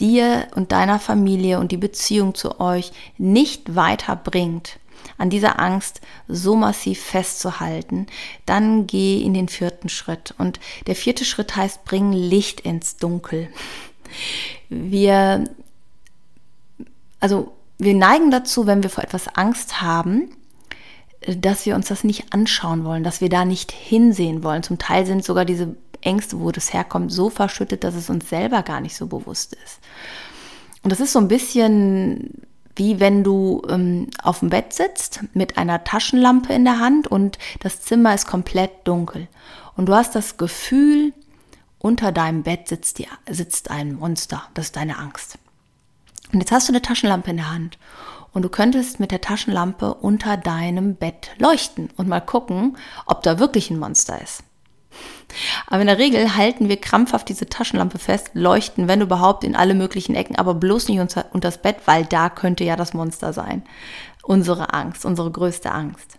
dir 0.00 0.48
und 0.54 0.72
deiner 0.72 0.98
Familie 0.98 1.58
und 1.60 1.72
die 1.72 1.76
Beziehung 1.76 2.34
zu 2.34 2.60
euch 2.60 2.92
nicht 3.18 3.74
weiterbringt, 3.76 4.78
an 5.18 5.30
dieser 5.30 5.60
Angst 5.60 6.00
so 6.28 6.56
massiv 6.56 7.00
festzuhalten, 7.00 8.06
dann 8.46 8.86
geh 8.86 9.22
in 9.22 9.34
den 9.34 9.48
vierten 9.48 9.88
Schritt. 9.88 10.34
Und 10.38 10.60
der 10.86 10.96
vierte 10.96 11.24
Schritt 11.24 11.56
heißt, 11.56 11.84
bring 11.84 12.12
Licht 12.12 12.60
ins 12.60 12.96
Dunkel. 12.96 13.48
Wir, 14.68 15.44
also 17.20 17.52
wir 17.78 17.94
neigen 17.94 18.30
dazu, 18.30 18.66
wenn 18.66 18.82
wir 18.82 18.90
vor 18.90 19.04
etwas 19.04 19.28
Angst 19.28 19.80
haben, 19.80 20.30
dass 21.26 21.66
wir 21.66 21.74
uns 21.74 21.88
das 21.88 22.02
nicht 22.02 22.32
anschauen 22.32 22.84
wollen, 22.84 23.04
dass 23.04 23.20
wir 23.20 23.28
da 23.28 23.44
nicht 23.44 23.72
hinsehen 23.72 24.42
wollen. 24.42 24.62
Zum 24.62 24.78
Teil 24.78 25.04
sind 25.04 25.24
sogar 25.24 25.44
diese 25.44 25.76
Ängste, 26.02 26.40
wo 26.40 26.50
das 26.50 26.72
herkommt, 26.72 27.12
so 27.12 27.30
verschüttet, 27.30 27.84
dass 27.84 27.94
es 27.94 28.10
uns 28.10 28.28
selber 28.28 28.62
gar 28.62 28.80
nicht 28.80 28.96
so 28.96 29.06
bewusst 29.06 29.56
ist. 29.64 29.80
Und 30.82 30.90
das 30.90 31.00
ist 31.00 31.12
so 31.12 31.18
ein 31.18 31.28
bisschen 31.28 32.46
wie 32.76 32.98
wenn 32.98 33.22
du 33.24 33.62
ähm, 33.68 34.08
auf 34.22 34.38
dem 34.38 34.48
Bett 34.48 34.72
sitzt 34.72 35.20
mit 35.34 35.58
einer 35.58 35.84
Taschenlampe 35.84 36.52
in 36.54 36.64
der 36.64 36.78
Hand 36.78 37.08
und 37.08 37.38
das 37.60 37.82
Zimmer 37.82 38.14
ist 38.14 38.26
komplett 38.26 38.70
dunkel. 38.84 39.28
Und 39.76 39.86
du 39.86 39.94
hast 39.94 40.14
das 40.14 40.38
Gefühl, 40.38 41.12
unter 41.78 42.12
deinem 42.12 42.42
Bett 42.42 42.68
sitzt, 42.68 42.98
die, 42.98 43.06
sitzt 43.28 43.70
ein 43.70 43.94
Monster. 43.94 44.44
Das 44.54 44.66
ist 44.66 44.76
deine 44.76 44.98
Angst. 44.98 45.38
Und 46.32 46.40
jetzt 46.40 46.52
hast 46.52 46.68
du 46.68 46.72
eine 46.72 46.82
Taschenlampe 46.82 47.30
in 47.30 47.38
der 47.38 47.52
Hand 47.52 47.78
und 48.32 48.42
du 48.42 48.48
könntest 48.48 49.00
mit 49.00 49.10
der 49.10 49.20
Taschenlampe 49.20 49.94
unter 49.94 50.36
deinem 50.36 50.94
Bett 50.94 51.32
leuchten 51.38 51.90
und 51.96 52.08
mal 52.08 52.20
gucken, 52.20 52.76
ob 53.06 53.22
da 53.22 53.38
wirklich 53.38 53.70
ein 53.70 53.78
Monster 53.78 54.20
ist. 54.22 54.42
Aber 55.66 55.80
in 55.80 55.86
der 55.86 55.98
Regel 55.98 56.36
halten 56.36 56.68
wir 56.68 56.76
krampfhaft 56.76 57.28
diese 57.28 57.46
Taschenlampe 57.46 57.98
fest, 57.98 58.30
leuchten, 58.34 58.88
wenn 58.88 59.00
überhaupt, 59.00 59.44
in 59.44 59.56
alle 59.56 59.74
möglichen 59.74 60.14
Ecken, 60.14 60.36
aber 60.36 60.54
bloß 60.54 60.88
nicht 60.88 61.00
unter, 61.00 61.26
unter 61.32 61.48
das 61.48 61.62
Bett, 61.62 61.76
weil 61.86 62.04
da 62.04 62.28
könnte 62.30 62.64
ja 62.64 62.76
das 62.76 62.94
Monster 62.94 63.32
sein. 63.32 63.62
Unsere 64.22 64.74
Angst, 64.74 65.04
unsere 65.04 65.30
größte 65.30 65.72
Angst. 65.72 66.18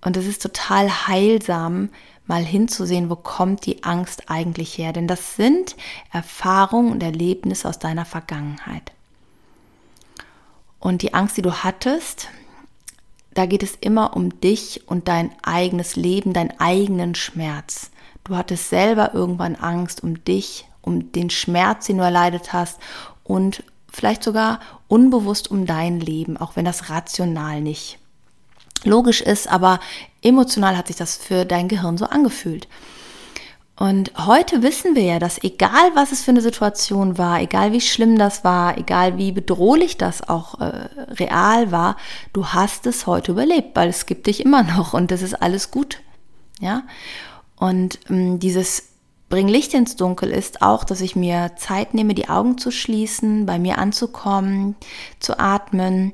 Und 0.00 0.16
es 0.16 0.26
ist 0.26 0.42
total 0.42 1.08
heilsam, 1.08 1.88
mal 2.26 2.42
hinzusehen, 2.42 3.10
wo 3.10 3.16
kommt 3.16 3.66
die 3.66 3.84
Angst 3.84 4.30
eigentlich 4.30 4.78
her. 4.78 4.92
Denn 4.92 5.08
das 5.08 5.36
sind 5.36 5.76
Erfahrungen 6.12 6.92
und 6.92 7.02
Erlebnisse 7.02 7.68
aus 7.68 7.78
deiner 7.78 8.04
Vergangenheit. 8.04 8.92
Und 10.78 11.02
die 11.02 11.14
Angst, 11.14 11.36
die 11.36 11.42
du 11.42 11.52
hattest, 11.64 12.28
da 13.34 13.46
geht 13.46 13.62
es 13.62 13.76
immer 13.80 14.16
um 14.16 14.40
dich 14.40 14.82
und 14.86 15.08
dein 15.08 15.32
eigenes 15.42 15.96
Leben, 15.96 16.32
deinen 16.32 16.58
eigenen 16.58 17.14
Schmerz. 17.14 17.90
Du 18.24 18.36
hattest 18.36 18.70
selber 18.70 19.12
irgendwann 19.12 19.56
Angst 19.56 20.02
um 20.02 20.24
dich, 20.24 20.66
um 20.80 21.12
den 21.12 21.30
Schmerz, 21.30 21.86
den 21.86 21.98
du 21.98 22.04
erleidet 22.04 22.52
hast 22.52 22.78
und 23.22 23.62
vielleicht 23.90 24.22
sogar 24.22 24.60
unbewusst 24.88 25.50
um 25.50 25.66
dein 25.66 26.00
Leben, 26.00 26.36
auch 26.36 26.56
wenn 26.56 26.64
das 26.64 26.90
rational 26.90 27.60
nicht 27.60 27.98
logisch 28.84 29.20
ist, 29.20 29.48
aber 29.48 29.80
emotional 30.22 30.76
hat 30.76 30.88
sich 30.88 30.96
das 30.96 31.16
für 31.16 31.44
dein 31.44 31.68
Gehirn 31.68 31.96
so 31.96 32.06
angefühlt. 32.06 32.68
Und 33.76 34.12
heute 34.26 34.62
wissen 34.62 34.94
wir 34.94 35.02
ja, 35.02 35.18
dass 35.18 35.42
egal 35.42 35.90
was 35.94 36.12
es 36.12 36.22
für 36.22 36.30
eine 36.30 36.40
Situation 36.40 37.18
war, 37.18 37.40
egal 37.40 37.72
wie 37.72 37.80
schlimm 37.80 38.16
das 38.16 38.44
war, 38.44 38.78
egal 38.78 39.18
wie 39.18 39.32
bedrohlich 39.32 39.98
das 39.98 40.28
auch 40.28 40.60
äh, 40.60 40.88
real 41.14 41.72
war, 41.72 41.96
du 42.32 42.46
hast 42.46 42.86
es 42.86 43.08
heute 43.08 43.32
überlebt, 43.32 43.74
weil 43.74 43.88
es 43.88 44.06
gibt 44.06 44.28
dich 44.28 44.44
immer 44.44 44.62
noch 44.62 44.94
und 44.94 45.10
das 45.10 45.22
ist 45.22 45.34
alles 45.34 45.72
gut. 45.72 46.00
Ja? 46.60 46.84
Und 47.56 47.98
ähm, 48.08 48.38
dieses 48.38 48.90
Bring 49.28 49.48
Licht 49.48 49.74
ins 49.74 49.96
Dunkel 49.96 50.30
ist 50.30 50.62
auch, 50.62 50.84
dass 50.84 51.00
ich 51.00 51.16
mir 51.16 51.52
Zeit 51.56 51.94
nehme, 51.94 52.14
die 52.14 52.28
Augen 52.28 52.58
zu 52.58 52.70
schließen, 52.70 53.46
bei 53.46 53.58
mir 53.58 53.78
anzukommen, 53.78 54.76
zu 55.18 55.40
atmen 55.40 56.12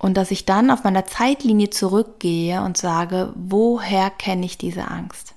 und 0.00 0.16
dass 0.16 0.32
ich 0.32 0.44
dann 0.44 0.72
auf 0.72 0.82
meiner 0.82 1.06
Zeitlinie 1.06 1.70
zurückgehe 1.70 2.62
und 2.62 2.76
sage, 2.76 3.32
woher 3.36 4.10
kenne 4.10 4.46
ich 4.46 4.58
diese 4.58 4.88
Angst? 4.88 5.34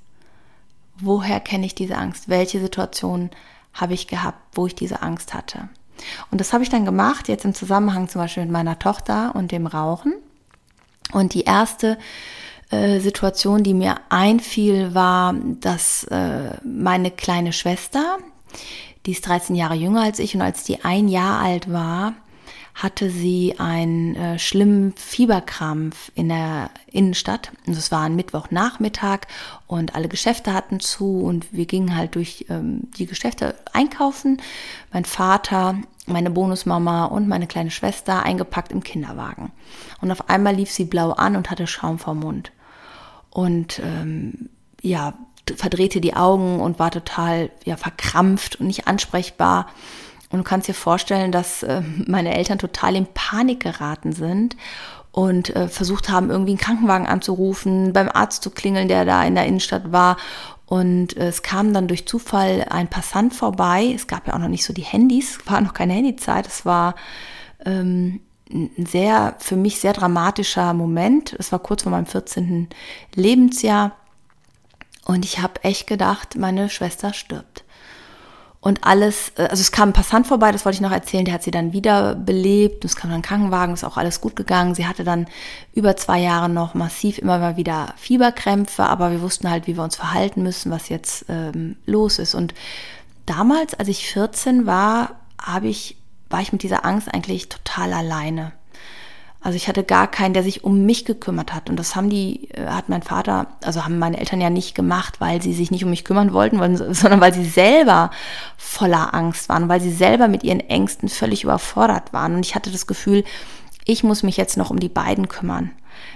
Woher 1.06 1.40
kenne 1.40 1.66
ich 1.66 1.76
diese 1.76 1.98
Angst? 1.98 2.30
Welche 2.30 2.60
Situation 2.60 3.30
habe 3.74 3.94
ich 3.94 4.08
gehabt, 4.08 4.40
wo 4.54 4.68
ich 4.68 4.76
diese 4.76 5.02
Angst 5.02 5.34
hatte? 5.34 5.70
Und 6.32 6.42
das 6.42 6.54
habe 6.54 6.64
ich 6.64 6.70
dann 6.70 6.86
gemacht, 6.86 7.28
jetzt 7.28 7.46
im 7.46 7.54
Zusammenhang 7.54 8.10
zum 8.10 8.22
Beispiel 8.22 8.44
mit 8.44 8.52
meiner 8.52 8.80
Tochter 8.80 9.36
und 9.36 9.52
dem 9.52 9.68
Rauchen. 9.68 10.14
Und 11.12 11.34
die 11.34 11.44
erste 11.44 11.98
äh, 12.72 13.00
Situation, 13.00 13.64
die 13.64 13.74
mir 13.74 13.98
einfiel, 14.10 14.94
war, 14.94 15.36
dass 15.60 16.06
äh, 16.06 16.58
meine 16.64 17.12
kleine 17.12 17.54
Schwester, 17.54 18.18
die 19.06 19.12
ist 19.12 19.28
13 19.28 19.56
Jahre 19.56 19.76
jünger 19.76 20.02
als 20.02 20.20
ich 20.20 20.36
und 20.36 20.42
als 20.42 20.64
die 20.64 20.84
ein 20.84 21.08
Jahr 21.08 21.40
alt 21.40 21.72
war, 21.72 22.14
hatte 22.74 23.10
sie 23.10 23.56
einen 23.60 24.16
äh, 24.16 24.40
schlimmen 24.40 24.94
Fieberkrampf 24.94 26.12
in 26.16 26.30
der 26.30 26.72
Innenstadt. 26.88 27.52
Und 27.68 27.78
es 27.78 27.92
war 27.92 28.02
ein 28.02 28.16
Mittwochnachmittag 28.16 29.28
und 29.68 29.96
alle 29.96 30.08
Geschäfte 30.08 30.54
hatten 30.54 30.80
zu 30.80 31.22
und 31.22 31.54
wir 31.54 31.66
gingen 31.66 31.96
halt 31.96 32.16
durch 32.16 32.46
ähm, 32.50 32.90
die 32.98 33.06
Geschäfte 33.06 33.56
einkaufen. 33.74 34.42
Mein 34.92 35.06
Vater, 35.06 35.76
meine 36.08 36.32
Bonusmama 36.32 37.06
und 37.06 37.28
meine 37.28 37.48
kleine 37.48 37.72
Schwester 37.72 38.24
eingepackt 38.24 38.72
im 38.72 38.84
Kinderwagen. 38.84 39.52
Und 40.02 40.12
auf 40.12 40.30
einmal 40.30 40.56
lief 40.56 40.72
sie 40.72 40.86
blau 40.86 41.12
an 41.12 41.36
und 41.36 41.52
hatte 41.52 41.68
Schaum 41.68 42.00
vom 42.00 42.20
Mund. 42.20 42.52
Und 43.30 43.80
ähm, 43.80 44.50
ja, 44.82 45.14
verdrehte 45.56 46.02
die 46.02 46.16
Augen 46.16 46.60
und 46.60 46.80
war 46.80 46.92
total 46.92 47.52
ja, 47.66 47.78
verkrampft 47.78 48.60
und 48.60 48.68
nicht 48.68 48.88
ansprechbar. 48.88 49.68
Und 50.34 50.40
du 50.40 50.44
kannst 50.44 50.68
dir 50.68 50.74
vorstellen, 50.74 51.32
dass 51.32 51.62
äh, 51.62 51.84
meine 52.08 52.36
Eltern 52.36 52.58
total 52.58 52.96
in 52.96 53.06
Panik 53.06 53.60
geraten 53.60 54.14
sind 54.14 54.58
und 55.12 55.56
äh, 55.56 55.68
versucht 55.68 56.10
haben, 56.10 56.32
irgendwie 56.32 56.54
einen 56.54 56.58
Krankenwagen 56.58 57.06
anzurufen, 57.06 57.94
beim 57.94 58.10
Arzt 58.10 58.42
zu 58.42 58.50
klingeln, 58.50 58.88
der 58.88 59.06
da 59.06 59.24
in 59.24 59.36
der 59.36 59.46
Innenstadt 59.46 59.92
war. 59.92 60.18
Und 60.66 61.16
äh, 61.18 61.28
es 61.28 61.44
kam 61.44 61.72
dann 61.72 61.88
durch 61.88 62.08
Zufall 62.08 62.66
ein 62.68 62.90
Passant 62.90 63.36
vorbei. 63.36 63.94
Es 63.96 64.08
gab 64.08 64.26
ja 64.28 64.34
auch 64.34 64.40
noch 64.40 64.48
nicht 64.48 64.66
so 64.66 64.74
die 64.74 64.82
Handys, 64.82 65.38
war 65.46 65.62
noch 65.62 65.76
keine 65.76 65.94
Handyzeit. 65.94 66.48
Es 66.48 66.66
war 66.66 66.96
ähm, 67.64 68.20
ein 68.52 68.88
sehr, 68.90 69.36
für 69.38 69.56
mich 69.56 69.80
sehr 69.80 69.94
dramatischer 69.94 70.74
Moment. 70.74 71.34
Es 71.38 71.52
war 71.52 71.60
kurz 71.60 71.84
vor 71.84 71.92
meinem 71.92 72.08
14. 72.08 72.70
Lebensjahr. 73.14 73.92
Und 75.06 75.26
ich 75.26 75.44
habe 75.44 75.64
echt 75.64 75.86
gedacht, 75.86 76.38
meine 76.38 76.72
Schwester 76.72 77.14
stirbt 77.14 77.64
und 78.64 78.86
alles, 78.86 79.34
äh, 79.36 79.42
also 79.42 79.60
es 79.60 79.74
kam 79.74 79.90
ein 79.90 79.94
Passant 79.94 80.26
vorbei, 80.26 80.54
das 80.54 80.64
wollte 80.64 80.78
ich 80.78 80.82
noch 80.82 80.94
erzählen, 80.94 81.26
der 81.26 81.34
hat 81.34 81.44
sie 81.44 81.52
dann 81.52 81.74
wieder 81.74 82.16
belebt, 82.16 82.86
es 82.86 82.96
kam 82.96 83.10
dann 83.10 83.20
ein 83.20 83.22
Krankenwagen, 83.22 83.74
ist 83.74 83.84
auch 83.84 83.98
alles 83.98 84.22
gut 84.22 84.38
gegangen. 84.38 84.74
Sie 84.74 84.88
hatte 84.88 85.04
dann 85.04 85.28
über 85.74 85.98
zwei 85.98 86.20
Jahre 86.20 86.48
noch 86.48 86.74
massiv 86.74 87.18
immer 87.18 87.40
mal 87.40 87.58
wieder 87.58 87.94
Fieberkrämpfe, 87.98 88.86
aber 88.86 89.12
wir 89.12 89.22
wussten 89.22 89.50
halt, 89.50 89.68
wie 89.68 89.76
wir 89.76 89.84
uns 89.84 89.98
verhalten 89.98 90.44
müssen, 90.44 90.72
was 90.72 90.88
jetzt 90.88 91.26
ähm, 91.28 91.76
los 91.86 92.20
ist. 92.20 92.36
Und 92.36 92.54
damals, 93.26 93.74
als 93.74 93.90
ich 93.90 94.08
14 94.08 94.66
war, 94.66 95.20
habe 95.42 95.68
ich, 95.68 95.98
war 96.30 96.40
ich 96.40 96.54
mit 96.54 96.64
dieser 96.64 96.86
Angst 96.86 97.14
eigentlich 97.14 97.50
total 97.50 97.92
alleine. 97.92 98.54
Also 99.44 99.58
ich 99.58 99.68
hatte 99.68 99.84
gar 99.84 100.08
keinen, 100.08 100.34
der 100.34 100.42
sich 100.42 100.64
um 100.64 100.86
mich 100.86 101.04
gekümmert 101.04 101.54
hat. 101.54 101.70
Und 101.70 101.76
das 101.76 101.98
haben 101.98 102.10
die, 102.10 102.50
äh, 102.52 102.66
hat 102.68 102.88
mein 102.88 103.04
Vater, 103.04 103.48
also 103.62 103.84
haben 103.84 104.00
meine 104.00 104.18
Eltern 104.18 104.40
ja 104.40 104.50
nicht 104.50 104.74
gemacht, 104.74 105.20
weil 105.20 105.42
sie 105.42 105.54
sich 105.54 105.70
nicht 105.70 105.84
um 105.84 105.90
mich 105.90 106.06
kümmern 106.06 106.32
wollten, 106.32 106.58
sondern 106.94 107.20
weil 107.20 107.34
sie 107.34 107.46
selber 107.46 108.10
voller 108.58 109.14
Angst 109.14 109.50
waren, 109.50 109.68
weil 109.68 109.82
sie 109.82 109.92
selber 109.92 110.30
mit 110.30 110.44
ihren 110.44 110.62
Ängsten 110.62 111.10
völlig 111.10 111.44
überfordert 111.44 112.14
waren. 112.14 112.36
Und 112.36 112.46
ich 112.46 112.56
hatte 112.56 112.72
das 112.72 112.88
Gefühl, 112.88 113.24
Ich 113.86 114.02
muss 114.02 114.24
mich 114.24 114.38
jetzt 114.38 114.56
noch 114.56 114.70
um 114.70 114.80
die 114.80 114.88
beiden 114.88 115.28
kümmern. 115.28 115.72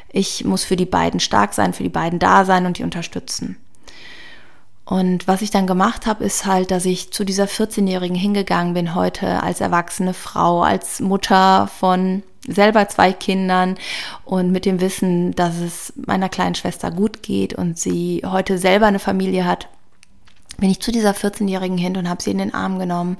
Ich 0.09 0.45
muss 0.45 0.63
für 0.63 0.77
die 0.77 0.85
beiden 0.85 1.19
stark 1.19 1.53
sein, 1.53 1.73
für 1.73 1.83
die 1.83 1.89
beiden 1.89 2.17
da 2.17 2.45
sein 2.45 2.65
und 2.65 2.77
die 2.77 2.83
unterstützen. 2.83 3.57
Und 4.87 5.27
was 5.27 5.41
ich 5.41 5.51
dann 5.51 5.67
gemacht 5.67 6.05
habe, 6.05 6.23
ist 6.23 6.45
halt, 6.45 6.71
dass 6.71 6.85
ich 6.85 7.11
zu 7.11 7.25
dieser 7.25 7.43
14-Jährigen 7.43 8.15
hingegangen 8.15 8.73
bin 8.73 8.95
heute 8.95 9.43
als 9.43 9.59
erwachsene 9.59 10.13
Frau, 10.13 10.61
als 10.61 11.01
Mutter 11.01 11.67
von 11.77 12.23
selber 12.47 12.87
zwei 12.87 13.11
Kindern 13.11 13.75
und 14.23 14.53
mit 14.53 14.63
dem 14.63 14.79
Wissen, 14.79 15.35
dass 15.35 15.57
es 15.57 15.91
meiner 15.97 16.29
kleinen 16.29 16.55
Schwester 16.55 16.89
gut 16.89 17.21
geht 17.21 17.53
und 17.53 17.77
sie 17.77 18.23
heute 18.25 18.57
selber 18.57 18.85
eine 18.85 18.99
Familie 18.99 19.43
hat, 19.43 19.67
bin 20.57 20.69
ich 20.69 20.81
zu 20.81 20.91
dieser 20.91 21.11
14-Jährigen 21.11 21.77
hin 21.77 21.97
und 21.97 22.09
habe 22.09 22.21
sie 22.21 22.31
in 22.31 22.39
den 22.39 22.53
Arm 22.53 22.79
genommen 22.79 23.17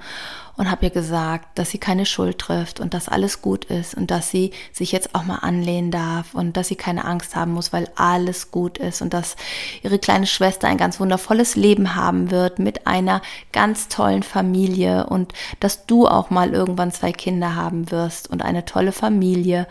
und 0.58 0.72
habe 0.72 0.86
ihr 0.88 0.90
gesagt, 0.90 1.58
dass 1.60 1.70
sie 1.70 1.78
keine 1.78 2.06
Schuld 2.06 2.40
trifft 2.40 2.80
und 2.80 2.96
dass 2.96 3.08
alles 3.08 3.42
gut 3.44 3.66
ist 3.66 3.94
und 3.94 4.10
dass 4.10 4.32
sie 4.32 4.52
sich 4.74 4.92
jetzt 4.92 5.14
auch 5.14 5.24
mal 5.24 5.38
anlehnen 5.38 5.92
darf 5.92 6.34
und 6.34 6.58
dass 6.58 6.68
sie 6.68 6.76
keine 6.76 7.06
Angst 7.06 7.36
haben 7.36 7.54
muss, 7.54 7.72
weil 7.72 7.90
alles 7.96 8.50
gut 8.50 8.80
ist 8.80 9.04
und 9.04 9.14
dass 9.14 9.36
ihre 9.84 10.00
kleine 10.00 10.26
Schwester 10.26 10.68
ein 10.68 10.78
ganz 10.78 11.00
wundervolles 11.00 11.56
Leben 11.56 11.96
haben 11.96 12.32
wird 12.32 12.58
mit 12.58 12.88
einer 12.88 13.22
ganz 13.54 13.88
tollen 13.88 14.24
Familie 14.24 15.06
und 15.06 15.34
dass 15.60 15.86
du 15.86 16.08
auch 16.08 16.32
mal 16.32 16.52
irgendwann 16.52 16.92
zwei 16.92 17.12
Kinder 17.12 17.56
haben 17.56 17.92
wirst 17.92 18.30
und 18.30 18.42
eine 18.42 18.66
tolle 18.66 18.92
Familie. 18.92 19.68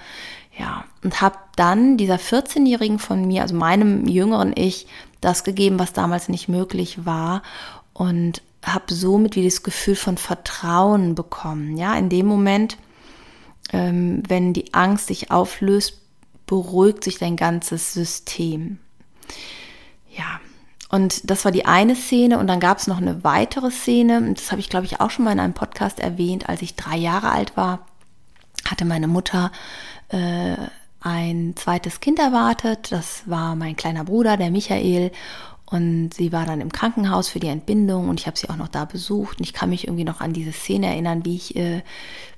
Ja, 0.58 0.84
und 1.04 1.20
habe 1.20 1.36
dann 1.56 1.98
dieser 1.98 2.16
14-Jährigen 2.16 2.98
von 2.98 3.26
mir, 3.26 3.42
also 3.42 3.54
meinem 3.54 4.06
jüngeren 4.06 4.54
Ich, 4.56 4.86
das 5.26 5.44
gegeben, 5.44 5.78
was 5.78 5.92
damals 5.92 6.28
nicht 6.28 6.48
möglich 6.48 7.04
war 7.04 7.42
und 7.92 8.42
habe 8.64 8.94
somit 8.94 9.36
wie 9.36 9.44
das 9.44 9.62
Gefühl 9.62 9.96
von 9.96 10.16
Vertrauen 10.16 11.14
bekommen. 11.14 11.76
Ja, 11.76 11.96
in 11.96 12.08
dem 12.08 12.26
Moment, 12.26 12.76
ähm, 13.72 14.22
wenn 14.26 14.52
die 14.52 14.72
Angst 14.74 15.08
sich 15.08 15.30
auflöst, 15.30 15.98
beruhigt 16.46 17.04
sich 17.04 17.18
dein 17.18 17.36
ganzes 17.36 17.92
System. 17.92 18.78
Ja, 20.16 20.40
und 20.88 21.28
das 21.28 21.44
war 21.44 21.52
die 21.52 21.66
eine 21.66 21.96
Szene 21.96 22.38
und 22.38 22.46
dann 22.46 22.60
gab 22.60 22.78
es 22.78 22.86
noch 22.86 22.98
eine 22.98 23.24
weitere 23.24 23.70
Szene, 23.70 24.32
das 24.34 24.52
habe 24.52 24.60
ich 24.60 24.70
glaube 24.70 24.86
ich 24.86 25.00
auch 25.00 25.10
schon 25.10 25.24
mal 25.24 25.32
in 25.32 25.40
einem 25.40 25.54
Podcast 25.54 25.98
erwähnt, 25.98 26.48
als 26.48 26.62
ich 26.62 26.76
drei 26.76 26.96
Jahre 26.96 27.30
alt 27.30 27.56
war, 27.56 27.86
hatte 28.64 28.84
meine 28.84 29.08
Mutter 29.08 29.50
äh, 30.08 30.56
ein 31.00 31.54
zweites 31.56 32.00
Kind 32.00 32.18
erwartet. 32.18 32.92
Das 32.92 33.22
war 33.26 33.54
mein 33.54 33.76
kleiner 33.76 34.04
Bruder, 34.04 34.36
der 34.36 34.50
Michael. 34.50 35.12
Und 35.68 36.14
sie 36.14 36.32
war 36.32 36.46
dann 36.46 36.60
im 36.60 36.70
Krankenhaus 36.70 37.28
für 37.28 37.40
die 37.40 37.48
Entbindung 37.48 38.08
und 38.08 38.20
ich 38.20 38.28
habe 38.28 38.38
sie 38.38 38.48
auch 38.48 38.56
noch 38.56 38.68
da 38.68 38.84
besucht. 38.84 39.38
Und 39.38 39.44
ich 39.44 39.52
kann 39.52 39.70
mich 39.70 39.88
irgendwie 39.88 40.04
noch 40.04 40.20
an 40.20 40.32
diese 40.32 40.52
Szene 40.52 40.86
erinnern, 40.86 41.24
wie 41.24 41.34
ich 41.34 41.56
äh, 41.56 41.82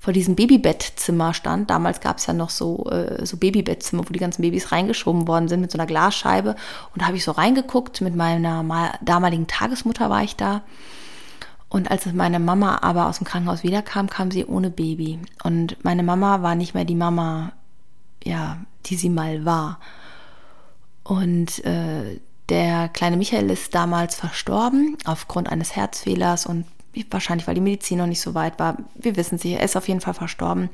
vor 0.00 0.14
diesem 0.14 0.34
Babybettzimmer 0.34 1.34
stand. 1.34 1.68
Damals 1.68 2.00
gab 2.00 2.16
es 2.16 2.26
ja 2.26 2.32
noch 2.32 2.48
so, 2.48 2.86
äh, 2.90 3.26
so 3.26 3.36
Babybettzimmer, 3.36 4.08
wo 4.08 4.12
die 4.14 4.18
ganzen 4.18 4.40
Babys 4.40 4.72
reingeschoben 4.72 5.28
worden 5.28 5.48
sind 5.48 5.60
mit 5.60 5.70
so 5.70 5.76
einer 5.76 5.86
Glasscheibe. 5.86 6.56
Und 6.94 7.02
da 7.02 7.06
habe 7.06 7.18
ich 7.18 7.24
so 7.24 7.32
reingeguckt. 7.32 8.00
Mit 8.00 8.16
meiner 8.16 8.64
damaligen 9.02 9.46
Tagesmutter 9.46 10.08
war 10.08 10.22
ich 10.22 10.36
da. 10.36 10.62
Und 11.68 11.90
als 11.90 12.06
meine 12.06 12.38
Mama 12.38 12.78
aber 12.80 13.08
aus 13.08 13.18
dem 13.18 13.26
Krankenhaus 13.26 13.62
wiederkam, 13.62 14.08
kam 14.08 14.30
sie 14.30 14.46
ohne 14.46 14.70
Baby. 14.70 15.18
Und 15.42 15.76
meine 15.84 16.02
Mama 16.02 16.40
war 16.40 16.54
nicht 16.54 16.72
mehr 16.72 16.86
die 16.86 16.94
Mama, 16.94 17.52
ja, 18.24 18.58
die 18.86 18.96
sie 18.96 19.10
mal 19.10 19.44
war. 19.44 19.80
Und 21.04 21.64
äh, 21.64 22.20
der 22.48 22.88
kleine 22.88 23.16
Michael 23.16 23.50
ist 23.50 23.74
damals 23.74 24.14
verstorben 24.14 24.96
aufgrund 25.04 25.50
eines 25.50 25.76
Herzfehlers 25.76 26.46
und 26.46 26.64
wahrscheinlich, 27.10 27.46
weil 27.46 27.54
die 27.54 27.60
Medizin 27.60 27.98
noch 27.98 28.06
nicht 28.06 28.20
so 28.20 28.34
weit 28.34 28.58
war. 28.58 28.76
Wir 28.94 29.16
wissen 29.16 29.36
es, 29.36 29.44
er 29.44 29.62
ist 29.62 29.76
auf 29.76 29.88
jeden 29.88 30.00
Fall 30.00 30.14
verstorben. 30.14 30.70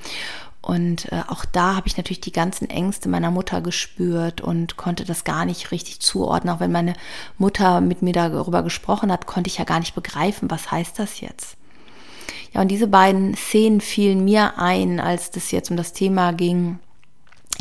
Und 0.62 1.12
äh, 1.12 1.22
auch 1.28 1.44
da 1.44 1.76
habe 1.76 1.88
ich 1.88 1.98
natürlich 1.98 2.22
die 2.22 2.32
ganzen 2.32 2.70
Ängste 2.70 3.10
meiner 3.10 3.30
Mutter 3.30 3.60
gespürt 3.60 4.40
und 4.40 4.78
konnte 4.78 5.04
das 5.04 5.24
gar 5.24 5.44
nicht 5.44 5.72
richtig 5.72 6.00
zuordnen. 6.00 6.54
Auch 6.54 6.60
wenn 6.60 6.72
meine 6.72 6.94
Mutter 7.36 7.82
mit 7.82 8.00
mir 8.00 8.14
darüber 8.14 8.62
gesprochen 8.62 9.12
hat, 9.12 9.26
konnte 9.26 9.48
ich 9.48 9.58
ja 9.58 9.64
gar 9.64 9.80
nicht 9.80 9.94
begreifen, 9.94 10.50
was 10.50 10.70
heißt 10.70 10.98
das 10.98 11.20
jetzt. 11.20 11.56
Ja, 12.54 12.62
und 12.62 12.68
diese 12.68 12.86
beiden 12.86 13.34
Szenen 13.34 13.82
fielen 13.82 14.24
mir 14.24 14.58
ein, 14.58 15.00
als 15.00 15.30
das 15.30 15.50
jetzt 15.50 15.70
um 15.70 15.76
das 15.76 15.92
Thema 15.92 16.32
ging, 16.32 16.78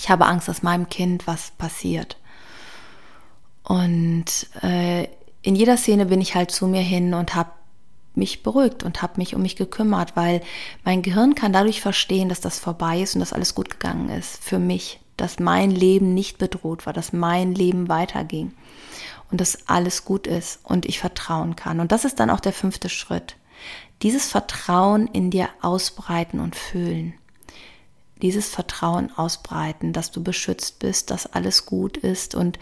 ich 0.03 0.09
habe 0.09 0.25
Angst, 0.25 0.49
dass 0.49 0.63
meinem 0.63 0.89
Kind 0.89 1.27
was 1.27 1.51
passiert. 1.51 2.17
Und 3.63 4.25
äh, 4.61 5.07
in 5.41 5.55
jeder 5.55 5.77
Szene 5.77 6.07
bin 6.07 6.19
ich 6.19 6.35
halt 6.35 6.51
zu 6.51 6.67
mir 6.67 6.81
hin 6.81 7.13
und 7.13 7.35
habe 7.35 7.51
mich 8.13 8.43
beruhigt 8.43 8.83
und 8.83 9.01
habe 9.01 9.13
mich 9.15 9.33
um 9.33 9.41
mich 9.41 9.55
gekümmert, 9.55 10.17
weil 10.17 10.41
mein 10.83 11.03
Gehirn 11.03 11.35
kann 11.35 11.53
dadurch 11.53 11.79
verstehen, 11.79 12.27
dass 12.27 12.41
das 12.41 12.59
vorbei 12.59 12.99
ist 12.99 13.15
und 13.15 13.21
dass 13.21 13.31
alles 13.31 13.55
gut 13.55 13.69
gegangen 13.69 14.09
ist 14.09 14.43
für 14.43 14.59
mich, 14.59 14.99
dass 15.15 15.39
mein 15.39 15.71
Leben 15.71 16.13
nicht 16.13 16.37
bedroht 16.37 16.85
war, 16.85 16.91
dass 16.91 17.13
mein 17.13 17.55
Leben 17.55 17.87
weiterging 17.87 18.51
und 19.31 19.39
dass 19.39 19.69
alles 19.69 20.03
gut 20.03 20.27
ist 20.27 20.59
und 20.63 20.85
ich 20.85 20.99
vertrauen 20.99 21.55
kann. 21.55 21.79
Und 21.79 21.93
das 21.93 22.03
ist 22.03 22.19
dann 22.19 22.29
auch 22.29 22.41
der 22.41 22.51
fünfte 22.51 22.89
Schritt. 22.89 23.37
Dieses 24.01 24.29
Vertrauen 24.29 25.07
in 25.07 25.31
dir 25.31 25.47
ausbreiten 25.61 26.41
und 26.41 26.57
fühlen 26.57 27.13
dieses 28.23 28.49
Vertrauen 28.49 29.11
ausbreiten, 29.15 29.93
dass 29.93 30.09
du 30.09 30.23
beschützt 30.23 30.79
bist, 30.79 31.11
dass 31.11 31.31
alles 31.31 31.67
gut 31.67 31.97
ist 31.97 32.33
und 32.33 32.57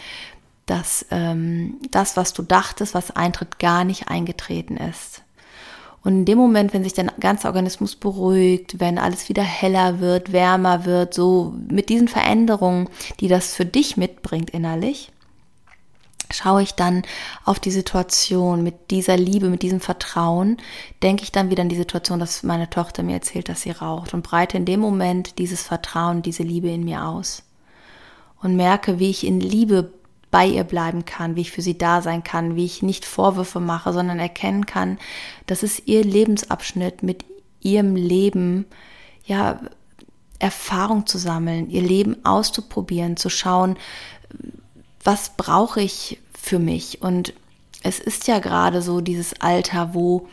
dass 0.65 1.06
ähm, 1.12 1.78
das, 1.91 2.17
was 2.17 2.34
du 2.34 2.41
dachtest, 2.41 2.93
was 2.95 3.12
eintritt, 3.12 3.60
gar 3.60 3.84
nicht 3.84 4.10
eingetreten 4.10 4.76
ist. 4.76 5.21
Und 6.04 6.13
in 6.13 6.26
dem 6.26 6.39
Moment, 6.39 6.74
wenn 6.74 6.84
sich 6.84 6.93
dein 6.93 7.12
ganzer 7.19 7.50
Organismus 7.50 7.95
beruhigt, 7.95 8.80
wenn 8.80 8.97
alles 8.97 9.30
wieder 9.30 9.43
heller 9.43 10.00
wird, 10.00 10.32
wärmer 10.34 10.86
wird, 10.86 11.13
so 11.13 11.54
mit 11.69 11.89
diesen 11.89 12.08
Veränderungen, 12.08 12.89
die 13.19 13.28
das 13.28 13.54
für 13.54 13.65
dich 13.65 13.97
mitbringt 13.97 14.50
innerlich, 14.50 15.12
schaue 16.34 16.63
ich 16.63 16.74
dann 16.74 17.04
auf 17.46 17.60
die 17.60 17.72
Situation 17.72 18.63
mit 18.63 18.91
dieser 18.91 19.17
Liebe, 19.17 19.50
mit 19.50 19.62
diesem 19.62 19.80
Vertrauen, 19.80 20.58
denke 21.04 21.24
ich 21.24 21.32
dann 21.32 21.50
wieder 21.50 21.62
an 21.62 21.70
die 21.70 21.76
Situation, 21.76 22.20
dass 22.20 22.44
meine 22.44 22.70
Tochter 22.70 23.04
mir 23.04 23.13
erzählt, 23.13 23.50
dass 23.50 23.62
sie 23.62 23.72
raucht 23.72 24.13
und 24.13 24.24
breite 24.24 24.58
in 24.58 24.65
dem 24.65 24.80
Moment 24.80 25.38
dieses 25.39 25.62
Vertrauen, 25.62 26.22
diese 26.22 26.44
Liebe 26.44 26.70
in 26.70 26.84
mir 26.84 27.06
aus 27.06 27.44
und 28.41 28.56
merke, 28.56 29.00
wie 29.00 29.10
ich 29.10 29.26
in 29.26 29.39
Liebe 29.39 29.94
bei 30.32 30.46
ihr 30.46 30.63
bleiben 30.63 31.06
kann, 31.06 31.36
wie 31.36 31.41
ich 31.41 31.52
für 31.52 31.62
sie 31.62 31.78
da 31.78 32.02
sein 32.02 32.24
kann, 32.24 32.56
wie 32.56 32.65
ich 32.65 32.82
nicht 32.82 33.06
Vorwürfe 33.06 33.60
mache, 33.60 33.91
sondern 33.91 34.17
erkennen 34.17 34.65
kann, 34.65 34.98
dass 35.46 35.62
es 35.62 35.86
ihr 35.86 36.04
Lebensabschnitt 36.04 37.04
mit 37.04 37.26
ihrem 37.60 37.96
Leben, 37.96 38.65
ja, 39.26 39.60
Erfahrung 40.39 41.06
zu 41.06 41.20
sammeln, 41.20 41.70
ihr 41.70 41.84
Leben 41.84 42.26
auszuprobieren, 42.26 43.15
zu 43.15 43.30
schauen, 43.30 43.78
was 45.04 45.32
brauche 45.38 45.82
ich 45.82 46.20
für 46.40 46.60
mich? 46.60 47.02
Und 47.02 47.34
es 47.84 48.00
ist 48.00 48.28
ja 48.28 48.40
gerade 48.40 48.82
so 48.82 49.02
dieses 49.02 49.42
Alter, 49.42 49.94
wo, 49.94 50.28